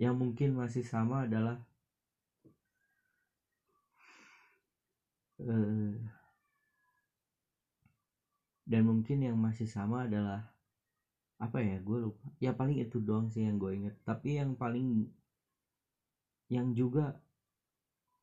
[0.00, 1.56] yang mungkin masih sama adalah
[5.40, 5.92] uh,
[8.62, 10.40] dan mungkin yang masih sama adalah
[11.42, 12.24] apa ya gue lupa.
[12.38, 15.10] Ya paling itu doang sih yang gue inget tapi yang paling
[16.52, 17.16] yang juga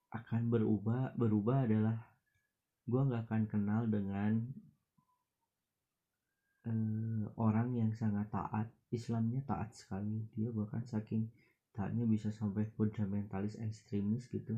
[0.09, 1.97] akan berubah berubah adalah
[2.89, 4.49] gue nggak akan kenal dengan
[6.67, 10.25] uh, orang yang sangat taat Islamnya taat sekali.
[10.33, 11.29] Dia bahkan saking
[11.71, 14.57] taatnya bisa sampai fundamentalis ekstremis gitu.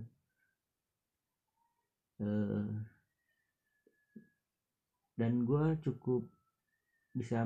[2.22, 2.86] Uh,
[5.18, 6.26] dan gue cukup
[7.12, 7.43] bisa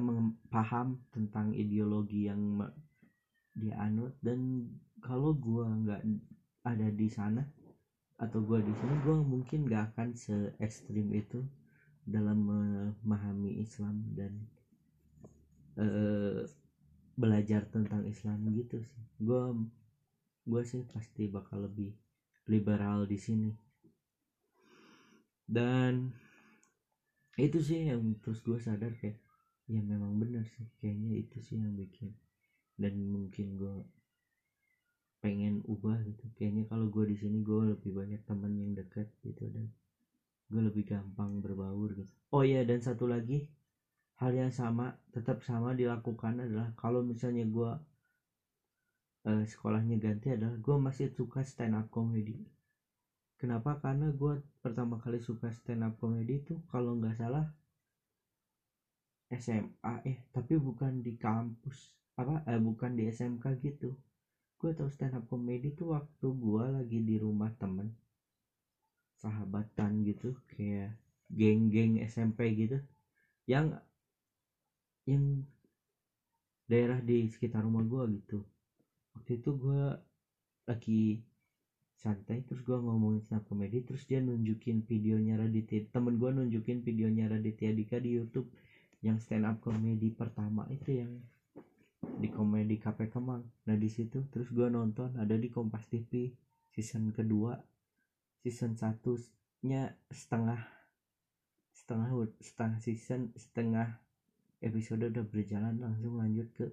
[0.53, 2.61] paham tentang ideologi yang
[3.55, 4.69] dia anut dan
[5.01, 6.01] kalau gue nggak
[6.67, 7.41] ada di sana
[8.15, 11.43] atau gue di sini gue mungkin nggak akan se ekstrim itu
[12.05, 14.33] dalam memahami Islam dan
[15.81, 16.45] uh,
[17.17, 19.03] belajar tentang Islam gitu sih.
[19.17, 19.65] Gue
[20.45, 21.97] gue sih pasti bakal lebih
[22.45, 23.51] liberal di sini.
[25.45, 26.13] Dan
[27.41, 29.17] itu sih yang terus gue sadar kayak
[29.65, 32.13] ya memang benar sih kayaknya itu sih yang bikin
[32.77, 33.75] dan mungkin gue
[35.25, 36.29] pengen ubah gitu.
[36.37, 39.73] Kayaknya kalau gue di sini gue lebih banyak teman yang dekat gitu dan
[40.51, 42.13] gue lebih gampang berbaur gitu.
[42.35, 43.49] Oh iya dan satu lagi
[44.21, 47.71] hal yang sama tetap sama dilakukan adalah kalau misalnya gue
[49.25, 52.37] uh, sekolahnya ganti adalah gue masih suka stand up comedy.
[53.35, 53.81] Kenapa?
[53.83, 57.45] Karena gue pertama kali suka stand up comedy itu kalau nggak salah
[59.33, 63.91] SMA eh tapi bukan di kampus apa eh bukan di SMK gitu.
[64.55, 67.91] Gue tau stand up comedy tuh waktu gue lagi di rumah temen
[69.25, 70.93] sahabatan gitu kayak
[71.33, 72.77] geng-geng SMP gitu.
[73.49, 73.81] Yang
[75.09, 75.41] yang
[76.69, 78.45] daerah di sekitar rumah gue gitu.
[79.17, 79.83] Waktu itu gue
[80.69, 81.25] lagi
[81.95, 87.31] santai terus gue ngomongin stand komedi terus dia nunjukin videonya Raditya temen gue nunjukin videonya
[87.31, 88.45] Raditya Dika di YouTube
[89.01, 91.17] yang stand up komedi pertama itu yang
[92.21, 93.41] di komedi KP Kemang.
[93.65, 96.29] Nah di situ terus gue nonton ada di Kompas TV
[96.69, 97.57] season kedua
[98.45, 100.61] season satunya setengah
[101.73, 103.97] setengah setengah season setengah
[104.61, 106.69] episode udah berjalan langsung lanjut ke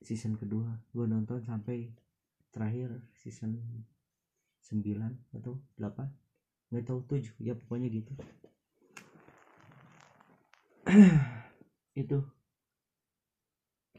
[0.00, 0.80] season kedua.
[0.96, 1.92] Gue nonton sampai
[2.48, 3.60] terakhir season
[4.64, 4.80] 9
[5.36, 8.16] atau 8 nggak tahu 7 ya pokoknya gitu.
[12.08, 12.24] Itu.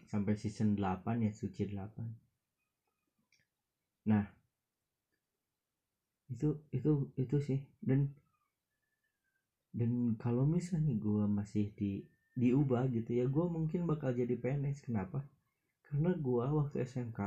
[0.09, 4.38] Sampai season 8 ya suci 8 nah
[6.31, 7.59] itu itu itu sih.
[7.81, 8.13] Dan
[9.73, 12.01] dan kalau misalnya gue masih di
[12.39, 15.25] diubah gitu ya gue mungkin bakal jadi PNS kenapa?
[15.85, 17.19] Karena gue waktu SMK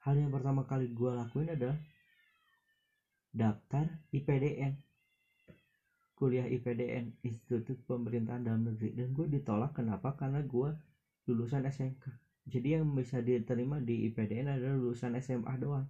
[0.00, 1.78] hal yang pertama kali gue lakuin adalah
[3.30, 4.74] daftar IPDN
[6.16, 8.92] kuliah IPDN Institut Pemerintahan Dalam Negeri.
[8.92, 9.72] Dan gue ditolak.
[9.72, 10.12] Kenapa?
[10.20, 10.68] Karena gue
[11.24, 12.04] lulusan SMK
[12.50, 15.86] jadi yang bisa diterima di IPDN adalah lulusan SMA doang.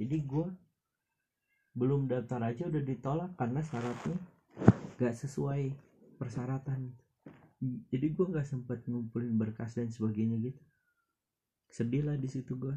[0.00, 0.46] Jadi gue
[1.80, 4.20] belum daftar aja udah ditolak karena syaratnya
[5.00, 5.72] gak sesuai
[6.20, 6.92] persyaratan.
[7.60, 10.60] Jadi gue nggak sempat ngumpulin berkas dan sebagainya gitu.
[11.72, 12.76] Sedih lah di situ gue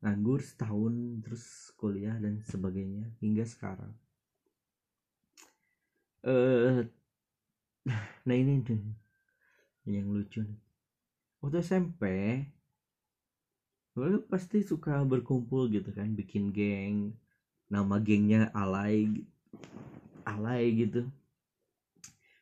[0.00, 3.92] nganggur setahun terus kuliah dan sebagainya hingga sekarang.
[6.24, 6.88] Eh
[8.24, 8.80] nah ini tuh
[9.84, 10.60] yang lucu nih.
[11.44, 12.02] Waktu SMP
[13.92, 17.16] gue pasti suka berkumpul gitu kan bikin geng
[17.68, 19.24] nama gengnya alay
[20.24, 21.04] alay gitu.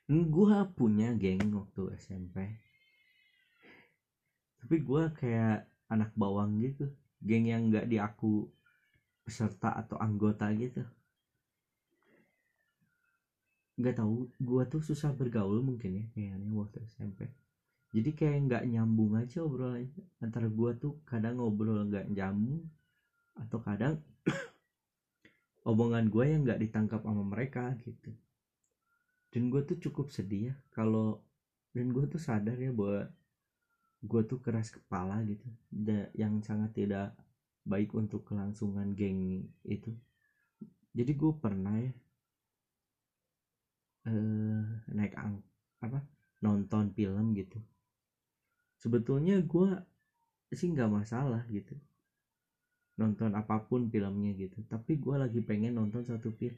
[0.07, 2.55] Gue punya geng waktu SMP
[4.67, 6.91] tapi gue kayak anak bawang gitu.
[7.23, 8.51] Geng yang nggak diaku
[9.23, 10.83] peserta atau anggota gitu.
[13.79, 17.31] Nggak tahu gue tuh susah bergaul mungkin ya kayaknya waktu SMP
[17.97, 20.05] jadi kayak nggak nyambung aja obrolannya.
[20.21, 22.69] Antara gue tuh kadang ngobrol nggak nyambung
[23.33, 23.97] atau kadang
[25.67, 28.15] omongan gue yang nggak ditangkap sama mereka gitu.
[29.35, 31.21] Dan gue tuh cukup sedih ya kalau
[31.75, 33.11] dan gue tuh sadar ya bahwa
[34.07, 35.45] gue tuh keras kepala gitu.
[35.67, 37.19] Da, yang sangat tidak
[37.67, 39.91] baik untuk kelangsungan geng itu.
[40.95, 41.93] Jadi gue pernah ya
[44.07, 44.65] uh,
[44.95, 45.43] naik ang
[45.83, 46.07] apa
[46.39, 47.59] nonton film gitu.
[48.79, 49.83] Sebetulnya gue
[50.55, 51.75] sih nggak masalah gitu
[53.01, 54.59] nonton apa pun filmnya gitu.
[54.73, 56.57] Tapi gue lagi pengen nonton satu film.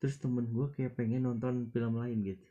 [0.00, 2.46] Terus temen gue kayak pengen nonton film lain gitu.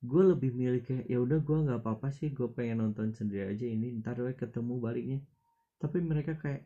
[0.00, 3.52] Gue lebih milih kayak ya udah gue nggak apa apa sih gue pengen nonton sendiri
[3.52, 5.18] aja ini ntar gue ketemu baliknya.
[5.82, 6.62] Tapi mereka kayak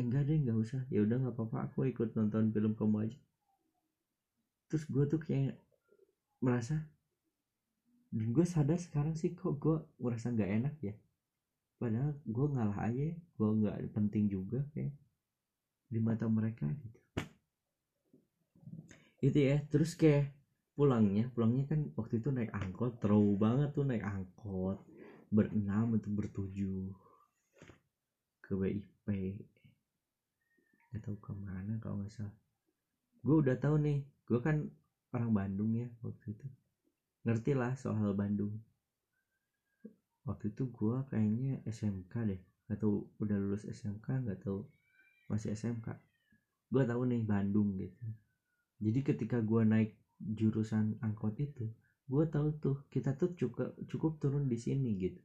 [0.00, 0.82] enggak deh nggak usah.
[0.94, 3.18] Ya udah nggak apa-apa aku ikut nonton film kamu aja.
[4.68, 5.54] Terus gue tuh kayak
[6.42, 6.76] merasa
[8.12, 10.94] dan gue sadar sekarang sih kok gue merasa nggak enak ya
[11.82, 14.94] padahal gue ngalah aja gue nggak penting juga kayak
[15.90, 17.00] di mata mereka gitu.
[19.18, 20.30] Itu ya terus kayak
[20.78, 24.78] pulangnya pulangnya kan waktu itu naik angkot terlalu banget tuh naik angkot.
[25.32, 26.92] Berenam atau bertujuh
[28.44, 29.08] ke WIP
[30.92, 32.36] gak tahu ke mana kalau nggak salah.
[33.26, 34.70] Gue udah tahu nih gue kan
[35.10, 36.46] orang Bandung ya waktu itu.
[37.26, 38.60] Ngerti lah soal Bandung
[40.28, 42.40] waktu itu gue kayaknya SMK deh.
[42.70, 44.64] Atau udah lulus SMK nggak tahu
[45.28, 45.88] masih SMK
[46.72, 48.00] gue tahu nih Bandung gitu.
[48.80, 51.68] Jadi ketika gue naik jurusan angkot itu
[52.08, 55.20] gue tahu tuh kita tuh cukup cukup turun di sini gitu.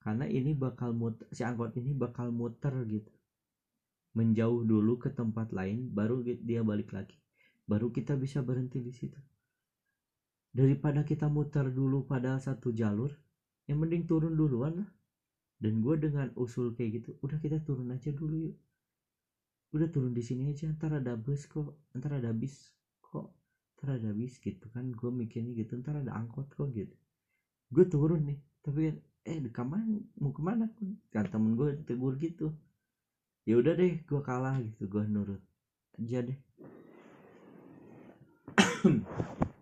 [0.00, 3.12] Karena ini bakal muter si angkot ini bakal muter gitu.
[4.12, 7.16] Menjauh dulu ke tempat lain baru dia balik lagi.
[7.64, 9.29] Baru kita bisa berhenti di situ
[10.50, 13.14] daripada kita muter dulu pada satu jalur
[13.70, 14.90] yang mending turun duluan lah.
[15.60, 18.56] Dan gue dengan usul kayak gitu udah kita turun aja dulu yuk.
[19.76, 22.72] Udah turun di sini aja ntar ada bus kok ntar ada bis
[23.04, 23.28] kok
[23.76, 24.88] ntar ada bis gitu kan.
[24.96, 26.96] Gue mikirnya gitu ntar ada angkot kok gitu.
[27.70, 30.64] Gue turun nih tapi eh ke mana mau ke mana
[31.12, 32.56] kan temen gue tegur gitu.
[33.44, 35.42] Ya udah deh gue kalah gitu gue nurut.
[36.00, 36.38] Aja deh.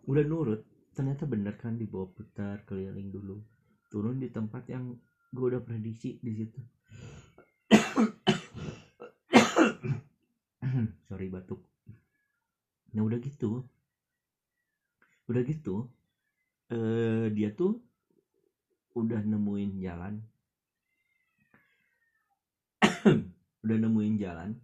[0.08, 0.62] Udah nurut
[0.98, 3.38] ternyata bener kan dibawa putar keliling dulu.
[3.86, 4.98] Turun di tempat yang
[5.30, 6.58] gue udah prediksi di situ.
[11.06, 11.62] Sorry batuk.
[12.98, 13.62] Nah udah gitu.
[15.30, 15.86] Udah gitu
[16.74, 17.78] eh dia tuh
[18.98, 20.18] udah nemuin jalan.
[23.62, 24.58] Udah nemuin jalan.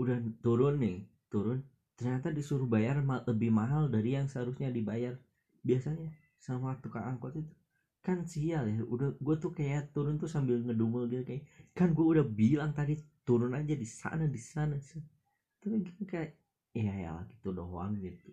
[0.00, 1.60] Udah turun nih turun
[2.02, 5.14] ternyata disuruh bayar ma lebih mahal dari yang seharusnya dibayar.
[5.62, 6.10] Biasanya
[6.42, 7.54] sama tukang angkot itu
[8.02, 12.02] kan sial ya udah gue tuh kayak turun tuh sambil ngedumel gitu kayak kan gue
[12.02, 14.74] udah bilang tadi turun aja di sana di sana
[15.62, 16.34] tapi gitu kayak
[16.74, 18.26] ya ya gitu doang gitu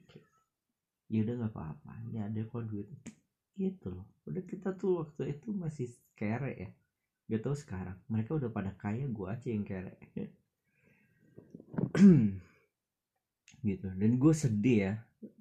[1.05, 2.89] ya udah nggak apa-apa ya ada kok duit.
[3.53, 6.69] Gitu loh udah kita tuh waktu itu masih kere ya
[7.29, 9.93] gak tau sekarang mereka udah pada kaya gue aja yang kere
[13.63, 13.87] gitu.
[13.93, 14.93] Dan gue sedih ya.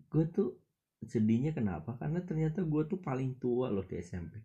[0.09, 0.57] Gue tuh
[1.05, 1.95] sedihnya kenapa?
[2.01, 4.39] Karena ternyata gue tuh paling tua loh di SMP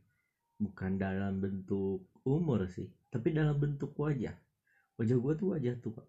[0.63, 4.33] bukan dalam bentuk umur sih tapi dalam bentuk wajah.
[4.97, 6.01] Wajah gue tuh wajah tua.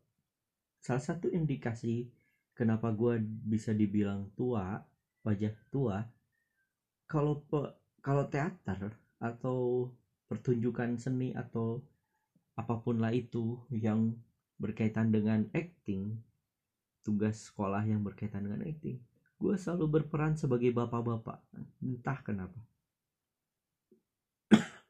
[0.81, 2.09] Salah satu indikasi
[2.57, 4.81] kenapa gue bisa dibilang tua
[5.25, 6.05] wajah tua
[7.09, 7.45] kalau
[8.01, 9.89] kalau teater atau
[10.29, 11.81] pertunjukan seni atau
[12.55, 14.15] apa pun lah itu yang
[14.61, 16.21] berkaitan dengan acting
[17.05, 18.99] tugas sekolah yang berkaitan dengan acting
[19.45, 21.39] gue selalu berperan sebagai bapak-bapak.
[21.85, 22.61] Entah kenapa.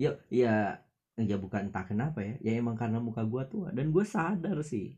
[0.00, 0.80] Ya ya
[1.20, 2.34] ya bukan entah kenapa ya.
[2.40, 3.68] Ya emang karena muka gue tua.
[3.74, 4.96] Dan gue sadar sih.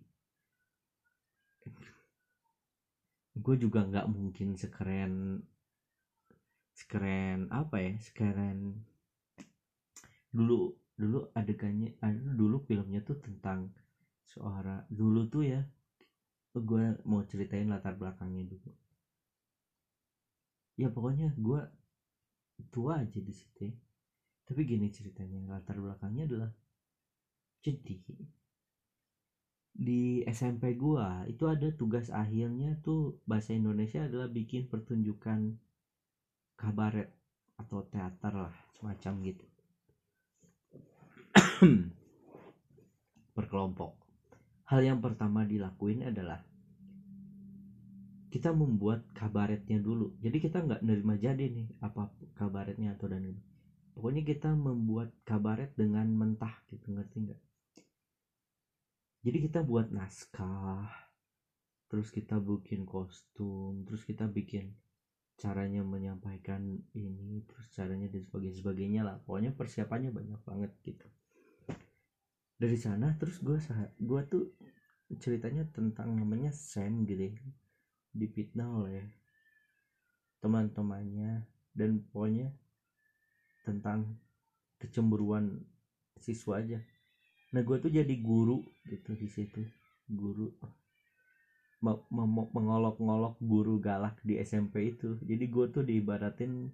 [3.34, 5.42] Gue juga nggak mungkin sekeren
[6.74, 8.82] sekeren apa ya sekeren
[10.34, 11.94] dulu dulu adegannya
[12.34, 13.70] dulu filmnya tuh tentang
[14.26, 15.62] seorang dulu tuh ya
[16.62, 18.70] gue mau ceritain latar belakangnya dulu?
[20.78, 21.60] Ya pokoknya gue
[22.70, 23.74] tua aja di situ ya.
[24.44, 26.50] tapi gini ceritanya latar belakangnya adalah
[27.64, 27.96] jadi
[29.74, 35.58] di SMP gua itu ada tugas akhirnya tuh bahasa Indonesia adalah bikin pertunjukan
[36.54, 37.10] kabaret
[37.58, 39.46] atau teater lah semacam gitu.
[43.34, 44.03] Berkelompok
[44.64, 46.40] hal yang pertama dilakuin adalah
[48.32, 50.16] kita membuat kabaretnya dulu.
[50.18, 53.42] Jadi kita nggak nerima jadi nih apa kabaretnya atau dan ini
[53.94, 57.40] pokoknya kita membuat kabaret dengan mentah gitu ngerti nggak?
[59.24, 60.90] Jadi kita buat naskah
[61.86, 64.74] terus kita bikin kostum terus kita bikin
[65.38, 69.16] caranya menyampaikan ini terus caranya dan sebagainya sebagainya lah.
[69.22, 71.06] Pokoknya persiapannya banyak banget gitu
[72.54, 73.58] dari sana terus gue
[73.98, 74.44] gue tuh
[75.18, 77.34] ceritanya tentang namanya Sam gitu ya
[78.14, 79.04] dipitnah oleh
[80.38, 81.42] teman-temannya
[81.74, 82.54] dan pokoknya
[83.66, 84.20] tentang
[84.78, 85.64] kecemburuan
[86.20, 86.78] siswa aja.
[87.56, 89.64] Nah gue tuh jadi guru gitu di situ
[90.06, 90.52] guru
[92.54, 95.18] mengolok-ngolok guru galak di SMP itu.
[95.20, 96.70] Jadi gue tuh diibaratin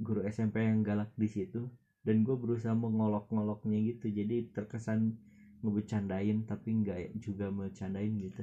[0.00, 1.68] guru SMP yang galak di situ
[2.06, 4.06] dan gue berusaha mengolok-ngoloknya gitu.
[4.14, 5.18] Jadi terkesan
[5.66, 8.42] ngebecandain tapi nggak juga bercandain gitu.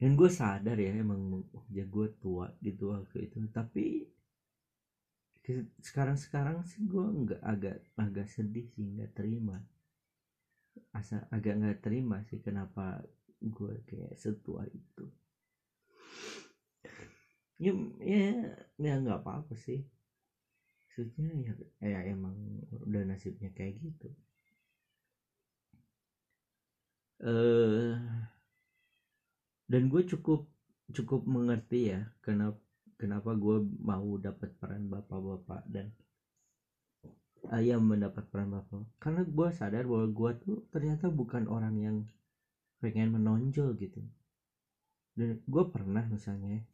[0.00, 3.36] Dan gue sadar ya emang ya gue tua gitu waktu itu.
[3.52, 4.08] Tapi
[5.84, 9.60] sekarang sekarang sih gue nggak agak agak sedih sih nggak terima.
[10.96, 13.04] Asa agak nggak terima sih kenapa
[13.44, 15.04] gue kayak setua itu.
[17.60, 19.84] Ya ya ya nggak apa-apa sih.
[20.80, 21.54] Maksudnya ya,
[21.84, 22.34] ya emang
[22.88, 24.08] udah nasibnya kayak gitu.
[27.20, 27.92] Eh uh,
[29.70, 30.48] dan gue cukup
[30.90, 32.58] cukup mengerti ya kenapa
[32.98, 35.94] kenapa gue mau dapat peran bapak-bapak dan
[37.48, 38.84] ayam mendapat peran bapak.
[39.00, 41.96] Karena gue sadar bahwa gue tuh ternyata bukan orang yang
[42.80, 44.00] pengen menonjol gitu.
[45.16, 46.64] Dan gue pernah misalnya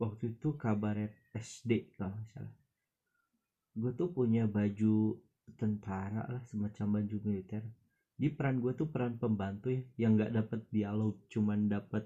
[0.00, 2.56] waktu itu kabaret SD kalau nggak salah.
[3.76, 5.20] Gue tuh punya baju
[5.60, 7.62] tentara lah semacam baju militer.
[8.16, 12.04] Di peran gue tuh peran pembantu ya yang nggak dapet dialog cuman dapet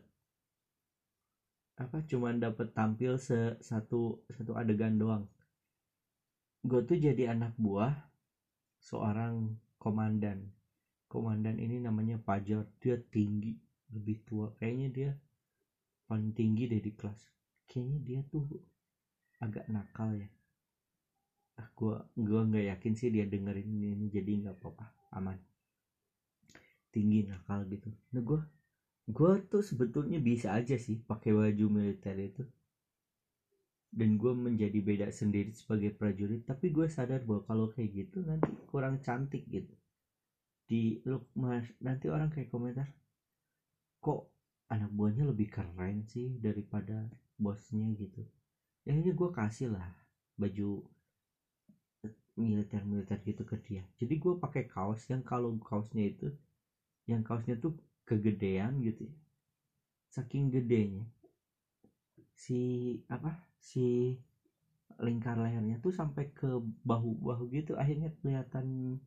[1.75, 5.25] apa cuman dapet tampil se satu satu adegan doang.
[6.67, 7.95] Gue tuh jadi anak buah
[8.83, 10.51] seorang komandan.
[11.07, 13.55] Komandan ini namanya Pajar dia tinggi
[13.95, 14.51] lebih tua.
[14.59, 15.11] Kayaknya dia
[16.11, 17.35] paling tinggi deh di kelas
[17.69, 18.45] kayaknya dia tuh
[19.41, 20.29] agak nakal ya.
[21.61, 24.87] Ah gua gua nggak yakin sih dia dengerin ini jadi nggak apa-apa.
[25.15, 25.39] Aman.
[26.91, 27.91] Tinggi nakal gitu.
[28.15, 28.41] Nah gua
[29.07, 32.43] gua tuh sebetulnya bisa aja sih pakai baju militer itu.
[33.95, 38.51] Dan gue menjadi beda sendiri sebagai prajurit tapi gue sadar bahwa kalau kayak gitu nanti
[38.67, 39.71] kurang cantik gitu.
[40.67, 42.91] Di lu mas nanti orang kayak komentar
[44.03, 44.29] kok
[44.67, 47.09] anak buahnya lebih keren sih daripada
[47.39, 48.23] bosnya gitu.
[48.87, 49.89] Ya ini gue kasih lah
[50.37, 50.85] baju
[52.35, 53.83] militer militer gitu ke dia.
[53.99, 56.29] Jadi gue pakai kaos yang kalau kaosnya itu
[57.07, 57.75] yang kaosnya tuh
[58.09, 59.17] kegedean gitu ya.
[60.11, 61.07] Saking gedenya
[62.35, 62.59] si
[63.07, 64.19] apa si
[64.99, 67.79] lingkar lehernya tuh sampai ke bahu-bahu gitu.
[67.79, 68.99] Akhirnya kelihatan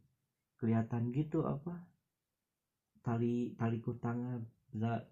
[0.57, 1.85] kelihatan gitu apa
[3.05, 4.43] tali tali kutangan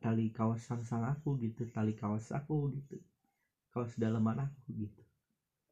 [0.02, 2.98] tali kaos sang sang aku gitu tali kaos aku gitu
[3.74, 5.02] kaos dalaman aku gitu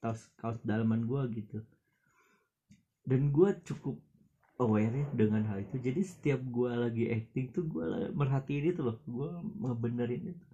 [0.04, 1.64] kaos kaos dalaman gua gitu.
[3.08, 3.96] Dan gua cukup
[4.60, 5.80] aware ya dengan hal itu.
[5.80, 10.48] Jadi setiap gua lagi acting tuh gua merhatiin itu loh gua ngebenerin itu.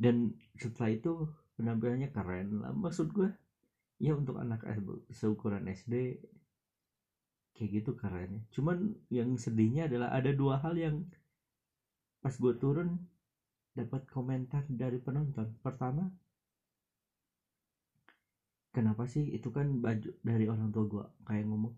[0.00, 1.12] Dan setelah itu
[1.56, 3.32] penampilannya keren lah maksud gue
[3.96, 4.60] ya untuk anak
[5.08, 6.20] seukuran SD
[7.56, 10.96] kayak gitu karennya cuman yang sedihnya adalah ada dua hal yang
[12.20, 12.90] pas gue turun
[13.76, 15.52] dapat komentar dari penonton.
[15.60, 16.08] Pertama
[18.72, 21.72] kenapa sih itu kan baju dari orang tua gue kayak ngomong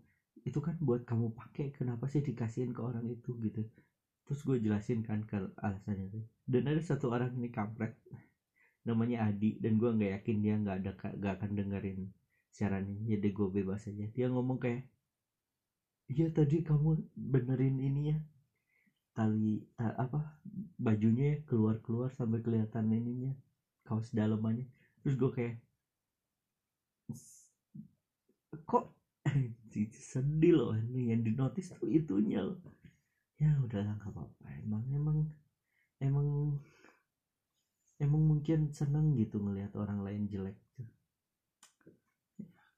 [0.47, 3.35] itu kan buat kamu pakai kenapa sih dikasihin ke orang itu?
[3.37, 3.67] Gitu.
[4.23, 7.93] Terus gue jelasin kan ke alasannya dan ada satu orang ini kampret
[8.87, 11.99] namanya Adi dan gue nggak yakin dia nggak ada nggak akan dengerin
[12.49, 14.07] siaran ini jadi gue bebas aja.
[14.15, 14.87] Dia ngomong kayak
[16.09, 16.89] iya tadi kamu
[17.33, 18.17] benerin ini ya.
[19.15, 20.19] Tali ta, apa
[20.85, 23.31] bajunya ya keluar keluar sampai kelihatan ininya
[23.85, 24.65] kaos dalamannya.
[25.01, 25.55] Terus gue kayak
[28.69, 28.85] kok
[30.11, 32.57] sedih loh ini yang dinotis tuh itunya loh.
[33.37, 34.45] Ya udahlah nggak apa-apa.
[34.65, 35.17] Emang emang
[36.01, 36.27] emang
[37.99, 40.87] emang mungkin seneng gitu ngelihat orang lain jelek tuh.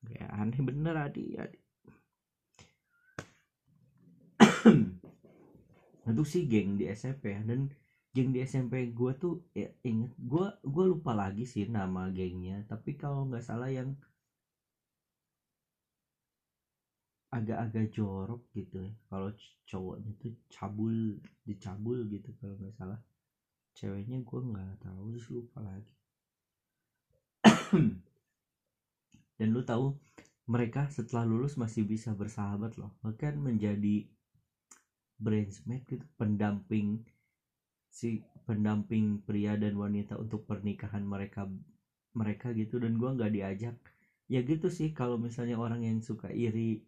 [0.01, 1.60] Kayak aneh bener adi adi
[6.11, 7.41] itu sih geng di SMP ya.
[7.45, 7.69] Dan
[8.11, 12.65] geng di SMP gue tuh ya inget gue gue lupa lagi sih nama gengnya.
[12.67, 13.95] Tapi kalau nggak salah yang
[17.31, 18.91] agak-agak jorok gitu ya.
[19.07, 19.31] Kalau
[19.65, 22.99] cowoknya tuh cabul dicabul gitu kalau nggak salah.
[23.71, 25.93] Ceweknya gue nggak tahu terus lupa lagi.
[29.39, 29.95] Dan lu tahu
[30.51, 32.91] mereka setelah lulus masih bisa bersahabat loh.
[32.99, 34.05] Bahkan menjadi
[35.21, 36.97] bridesmaid gitu pendamping
[37.91, 41.45] si pendamping pria dan wanita untuk pernikahan mereka
[42.15, 42.79] mereka gitu.
[42.81, 43.75] Dan gue nggak diajak.
[44.31, 46.79] Ya gitu sih kalau misalnya orang yang suka iri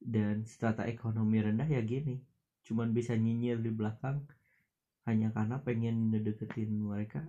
[0.00, 2.20] dan strata ekonomi rendah ya gini.
[2.66, 4.24] Cuman bisa nyinyir di belakang
[5.06, 7.22] hanya karena pengen ngedeketin mereka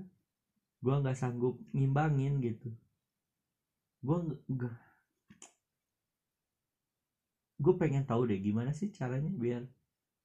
[0.82, 2.70] gue nggak sanggup ngimbangin gitu.
[4.06, 4.18] Gue
[4.48, 4.87] nggak
[7.58, 9.66] gue pengen tahu deh gimana sih caranya biar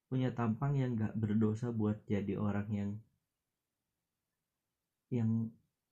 [0.08, 2.90] punya tampang yang nggak berdosa buat jadi orang yang
[5.08, 5.30] yang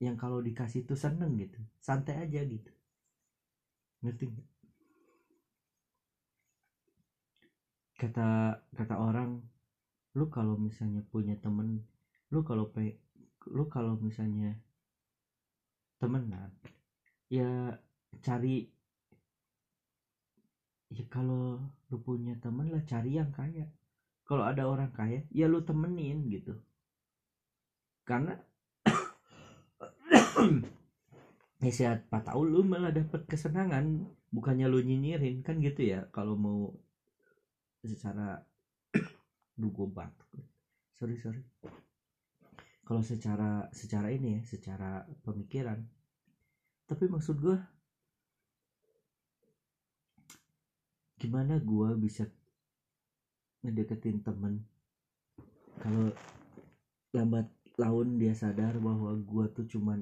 [0.01, 2.73] yang kalau dikasih tuh seneng gitu santai aja gitu
[4.01, 4.47] ngerti gak?
[8.01, 9.45] kata kata orang
[10.17, 11.85] lu kalau misalnya punya temen
[12.33, 12.97] lu kalau pe
[13.53, 14.57] lu kalau misalnya
[16.01, 16.49] temenan
[17.29, 17.77] ya
[18.25, 18.65] cari
[20.91, 23.67] ya kalau lu punya temen lah cari yang kaya.
[24.27, 26.55] Kalau ada orang kaya ya lu temenin gitu.
[28.07, 28.35] Karena
[31.63, 34.07] ya siapa tahu lu malah dapat kesenangan.
[34.31, 36.71] Bukannya lu nyinyirin kan gitu ya kalau mau
[37.83, 38.47] secara
[39.61, 40.31] dugo batuk
[41.01, 41.41] sorry sorry.
[42.85, 45.81] Kalau secara secara ini ya secara pemikiran.
[46.85, 47.57] Tapi maksud gue
[51.21, 52.25] gimana gue bisa
[53.61, 54.65] ngedeketin temen?
[55.77, 56.09] Kalau
[57.13, 60.01] lambat laun dia sadar bahwa gue tuh cuman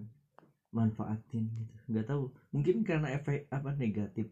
[0.70, 1.74] manfaatin gitu.
[1.90, 2.30] Nggak tahu.
[2.54, 4.30] Mungkin karena efek apa negatif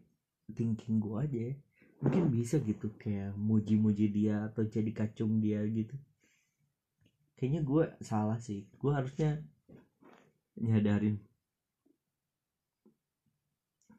[0.55, 1.55] thinking gue aja ya.
[1.99, 5.99] Mungkin bisa gitu kayak muji-muji dia atau jadi kacung dia gitu.
[7.35, 8.63] Kayaknya gue salah sih.
[8.79, 9.43] Gue harusnya
[10.55, 11.19] nyadarin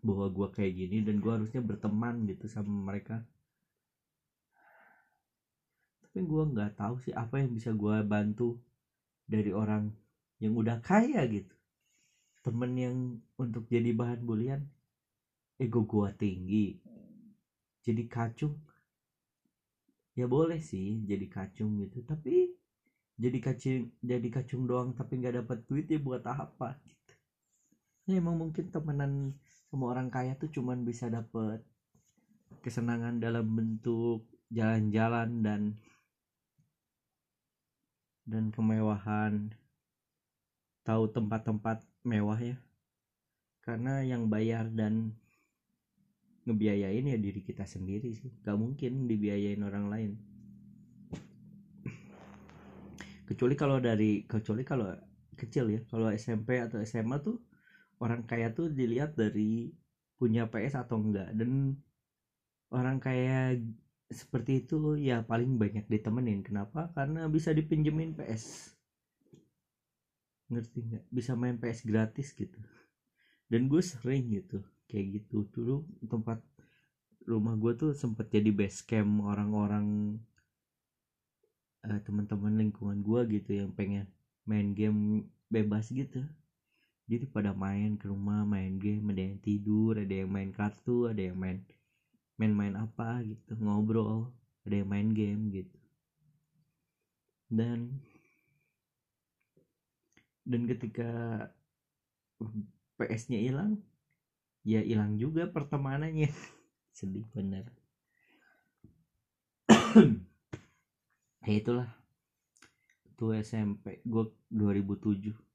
[0.06, 3.22] bahwa gue kayak gini dan gue harusnya berteman gitu sama mereka.
[6.02, 8.56] Tapi gue nggak tahu sih apa yang bisa gue bantu
[9.28, 9.92] dari orang
[10.42, 11.54] yang udah kaya gitu.
[12.42, 12.96] Temen yang
[13.36, 14.62] untuk jadi bahan bulian
[15.58, 16.66] ego gue tinggi.
[17.84, 18.56] Jadi kacung.
[20.18, 22.50] Ya boleh sih jadi kacung gitu tapi
[23.18, 27.12] jadi kacung jadi kacung doang tapi nggak dapat duit ya buat apa gitu.
[28.08, 29.36] Ya emang mungkin temenan
[29.68, 31.60] sama orang kaya tuh cuman bisa dapet
[32.64, 35.62] kesenangan dalam bentuk jalan-jalan dan
[38.28, 39.52] dan kemewahan.
[40.84, 42.56] Tahu tempat-tempat mewah ya.
[43.64, 45.12] Karena yang bayar dan
[46.48, 48.32] ngebiayain ya diri kita sendiri sih.
[48.40, 50.12] Gak mungkin dibiayain orang lain.
[53.28, 54.88] Kecuali kalau dari kecuali kalau
[55.36, 55.80] kecil ya.
[55.84, 57.36] Kalau SMP atau SMA tuh
[57.98, 59.74] orang kaya tuh dilihat dari
[60.18, 61.30] punya PS atau enggak.
[61.34, 61.78] Dan
[62.74, 63.58] orang kaya
[64.08, 66.42] seperti itu ya paling banyak ditemenin.
[66.42, 66.90] Kenapa?
[66.96, 68.74] Karena bisa dipinjemin PS
[70.48, 71.04] ngerti nggak?
[71.12, 72.58] Bisa main PS gratis gitu.
[73.48, 75.44] Dan gue sering gitu kayak gitu.
[75.52, 76.40] Dulu tempat
[77.28, 80.16] rumah gue tuh sempet jadi base camp orang-orang
[81.84, 84.08] uh, teman-teman lingkungan gue gitu yang pengen
[84.48, 86.24] main game bebas gitu
[87.08, 91.22] jadi pada main ke rumah main game ada yang tidur ada yang main kartu ada
[91.24, 91.64] yang main
[92.38, 94.30] main-main apa gitu ngobrol
[94.68, 95.78] ada yang main game gitu.
[97.48, 98.04] Dan
[100.44, 101.10] dan ketika
[103.00, 103.80] PS-nya hilang
[104.60, 106.28] ya hilang juga pertemanannya.
[106.96, 107.64] Sedih bener.
[111.48, 111.88] Ya itulah.
[113.16, 115.47] Tuh SMP gue 2007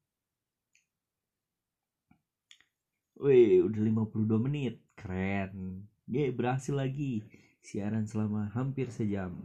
[3.23, 4.83] Wih udah 52 menit.
[4.99, 5.87] Keren.
[6.03, 7.23] Dia berhasil lagi
[7.63, 9.39] siaran selama hampir sejam.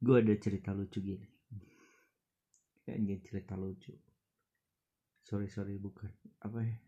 [0.00, 1.28] Gue ada cerita lucu gini.
[2.88, 3.92] Kayaknya cerita lucu.
[5.28, 6.08] Sorry sorry bukan.
[6.40, 6.80] Apa ya?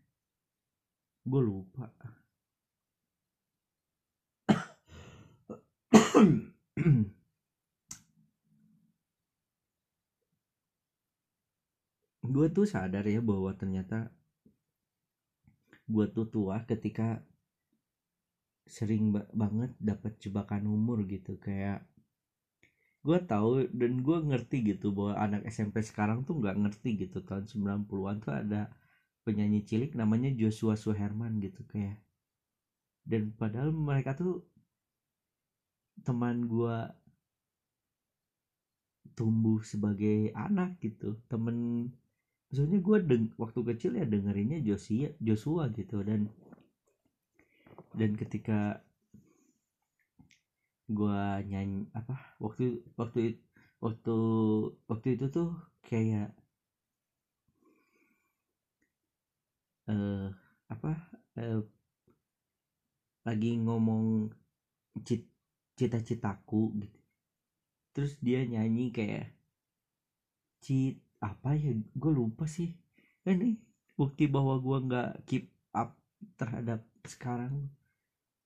[1.29, 1.93] Gue lupa.
[12.25, 14.09] Gue tuh sadar ya bahwa ternyata
[15.85, 17.21] gue tuh tua ketika
[18.65, 21.85] sering banget dapat jebakan umur gitu kayak
[23.05, 27.45] gue tahu dan gue ngerti gitu bahwa anak SMP sekarang tuh nggak ngerti gitu tahun
[27.45, 28.73] 90-an tuh ada
[29.21, 32.01] penyanyi cilik namanya Joshua Suherman gitu kayak
[33.05, 34.41] dan padahal mereka tuh
[36.01, 36.77] teman gue
[39.13, 41.87] tumbuh sebagai anak gitu temen
[42.47, 46.29] maksudnya gue deng waktu kecil ya dengerinnya Joshua Joshua gitu dan
[47.95, 48.83] dan ketika
[50.85, 53.41] gua nyanyi apa waktu waktu
[53.81, 54.15] waktu
[54.89, 55.49] waktu itu tuh
[55.81, 56.29] kayak
[59.89, 60.29] eh uh,
[60.69, 60.91] apa
[61.41, 61.61] uh,
[63.25, 64.29] lagi ngomong
[65.77, 66.99] cita-citaku gitu.
[67.93, 69.33] Terus dia nyanyi kayak
[70.61, 71.71] cit apa ya?
[71.95, 72.73] Gue lupa sih.
[73.25, 73.57] Ini
[73.97, 75.95] bukti bahwa gue nggak keep up
[76.39, 77.69] terhadap sekarang.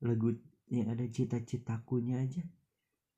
[0.04, 0.36] Lagu
[0.72, 2.44] yang ada cita-citakunya aja.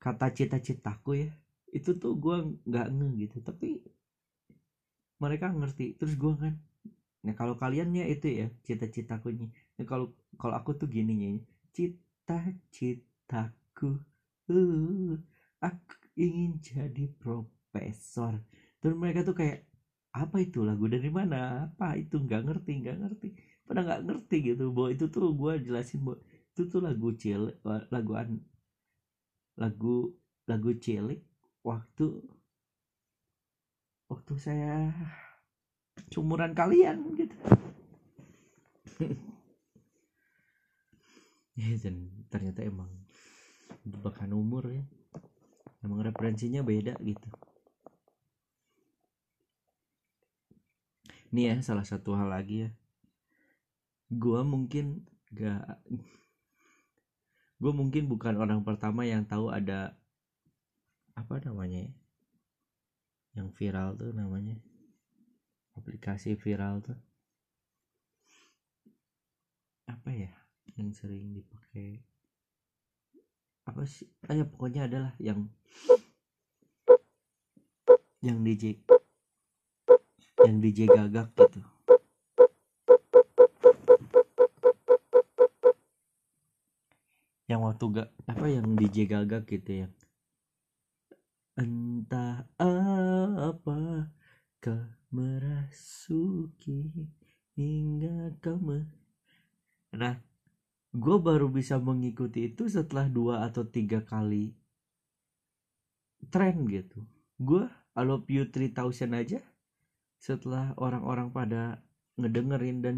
[0.02, 1.32] Kata cita-citaku ya
[1.72, 2.36] itu tuh gue
[2.68, 3.40] nggak nge gitu.
[3.40, 3.80] Tapi
[5.22, 5.94] mereka ngerti.
[5.98, 6.58] Terus gue kan
[7.22, 9.46] nah kalau kaliannya itu ya cita-citakunya.
[9.78, 11.38] Nah, kalau kalau aku tuh gini ya
[11.70, 13.94] cita-citaku
[14.50, 15.14] uh,
[15.62, 18.36] aku ingin jadi profesor
[18.82, 19.70] terus mereka tuh kayak
[20.12, 20.60] apa itu?
[20.60, 21.70] Lagu dari mana?
[21.72, 22.20] Apa itu?
[22.20, 23.28] Nggak ngerti nggak ngerti.
[23.64, 26.18] Pada nggak ngerti gitu bahwa itu tuh gue jelasin bahwa
[26.52, 28.28] itu tuh lagu cilik lagu an
[29.56, 30.12] lagu
[30.44, 31.24] lagu cilik
[31.64, 32.06] waktu
[34.12, 34.92] waktu saya
[36.12, 37.36] cumuran kalian gitu.
[41.52, 42.88] Ya dan ternyata emang
[43.84, 44.88] jebakan umur ya.
[45.84, 47.28] Emang referensinya beda gitu
[51.32, 52.70] ini ya salah satu hal lagi ya.
[54.12, 55.80] Gua mungkin gak
[57.62, 59.94] gue mungkin bukan orang pertama yang tahu ada
[61.14, 61.92] apa namanya ya
[63.32, 64.60] yang viral tuh namanya.
[65.72, 66.98] Aplikasi viral tuh.
[69.88, 70.32] Apa ya
[70.76, 72.04] yang sering dipakai?
[73.64, 74.10] Apa sih?
[74.28, 75.48] Ah, ya pokoknya adalah yang
[78.20, 78.84] yang DJ
[80.46, 81.62] yang DJ gagak gitu
[87.52, 89.88] yang waktu gak apa yang DJ gagak gitu ya?
[91.52, 94.08] Entah apa
[94.64, 94.80] kau
[95.12, 97.12] merasuki
[97.52, 98.88] hingga kau me
[99.92, 100.16] nah
[100.96, 104.56] gue baru bisa mengikuti itu setelah dua atau tiga kali
[106.32, 107.04] tren gitu.
[107.36, 109.44] Gue I love you 3000 aja
[110.22, 111.82] setelah orang-orang pada
[112.14, 112.96] ngedengerin dan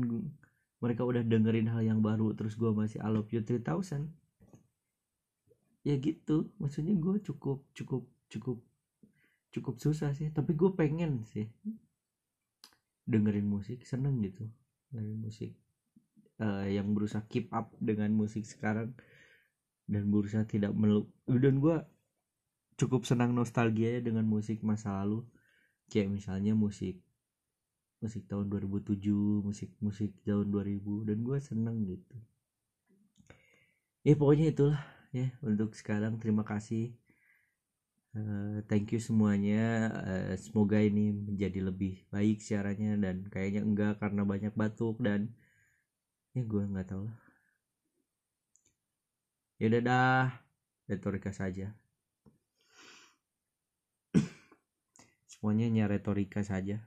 [0.84, 3.64] mereka udah dengerin hal yang baru terus gue masih I love you 3000
[5.88, 8.60] ya gitu maksudnya gue cukup cukup cukup
[9.56, 11.48] cukup susah sih tapi gue pengen sih
[13.08, 14.44] dengerin musik seneng gitu
[14.92, 15.56] dengerin musik
[16.44, 18.92] eh, yang berusaha keep up dengan musik sekarang
[19.88, 21.76] dan berusaha tidak meluk dan gue
[22.74, 25.22] cukup senang nostalgia ya dengan musik masa lalu.
[25.86, 27.03] Kayak misalnya musik
[28.04, 29.00] musik tahun 2007
[29.48, 32.16] musik musik tahun 2000 dan gue seneng gitu.
[34.04, 34.80] Ya pokoknya itulah
[35.16, 36.92] ya untuk sekarang terima kasih.
[38.14, 39.88] Eh, thank you semuanya.
[40.04, 45.32] Eh, semoga ini menjadi lebih baik siarannya dan kayaknya enggak karena banyak batuk dan
[46.36, 47.18] ya gue nggak tahu lah.
[49.56, 50.44] Ya udah dah
[50.84, 51.72] retorika saja.
[55.32, 56.84] Semuanya hanya retorika saja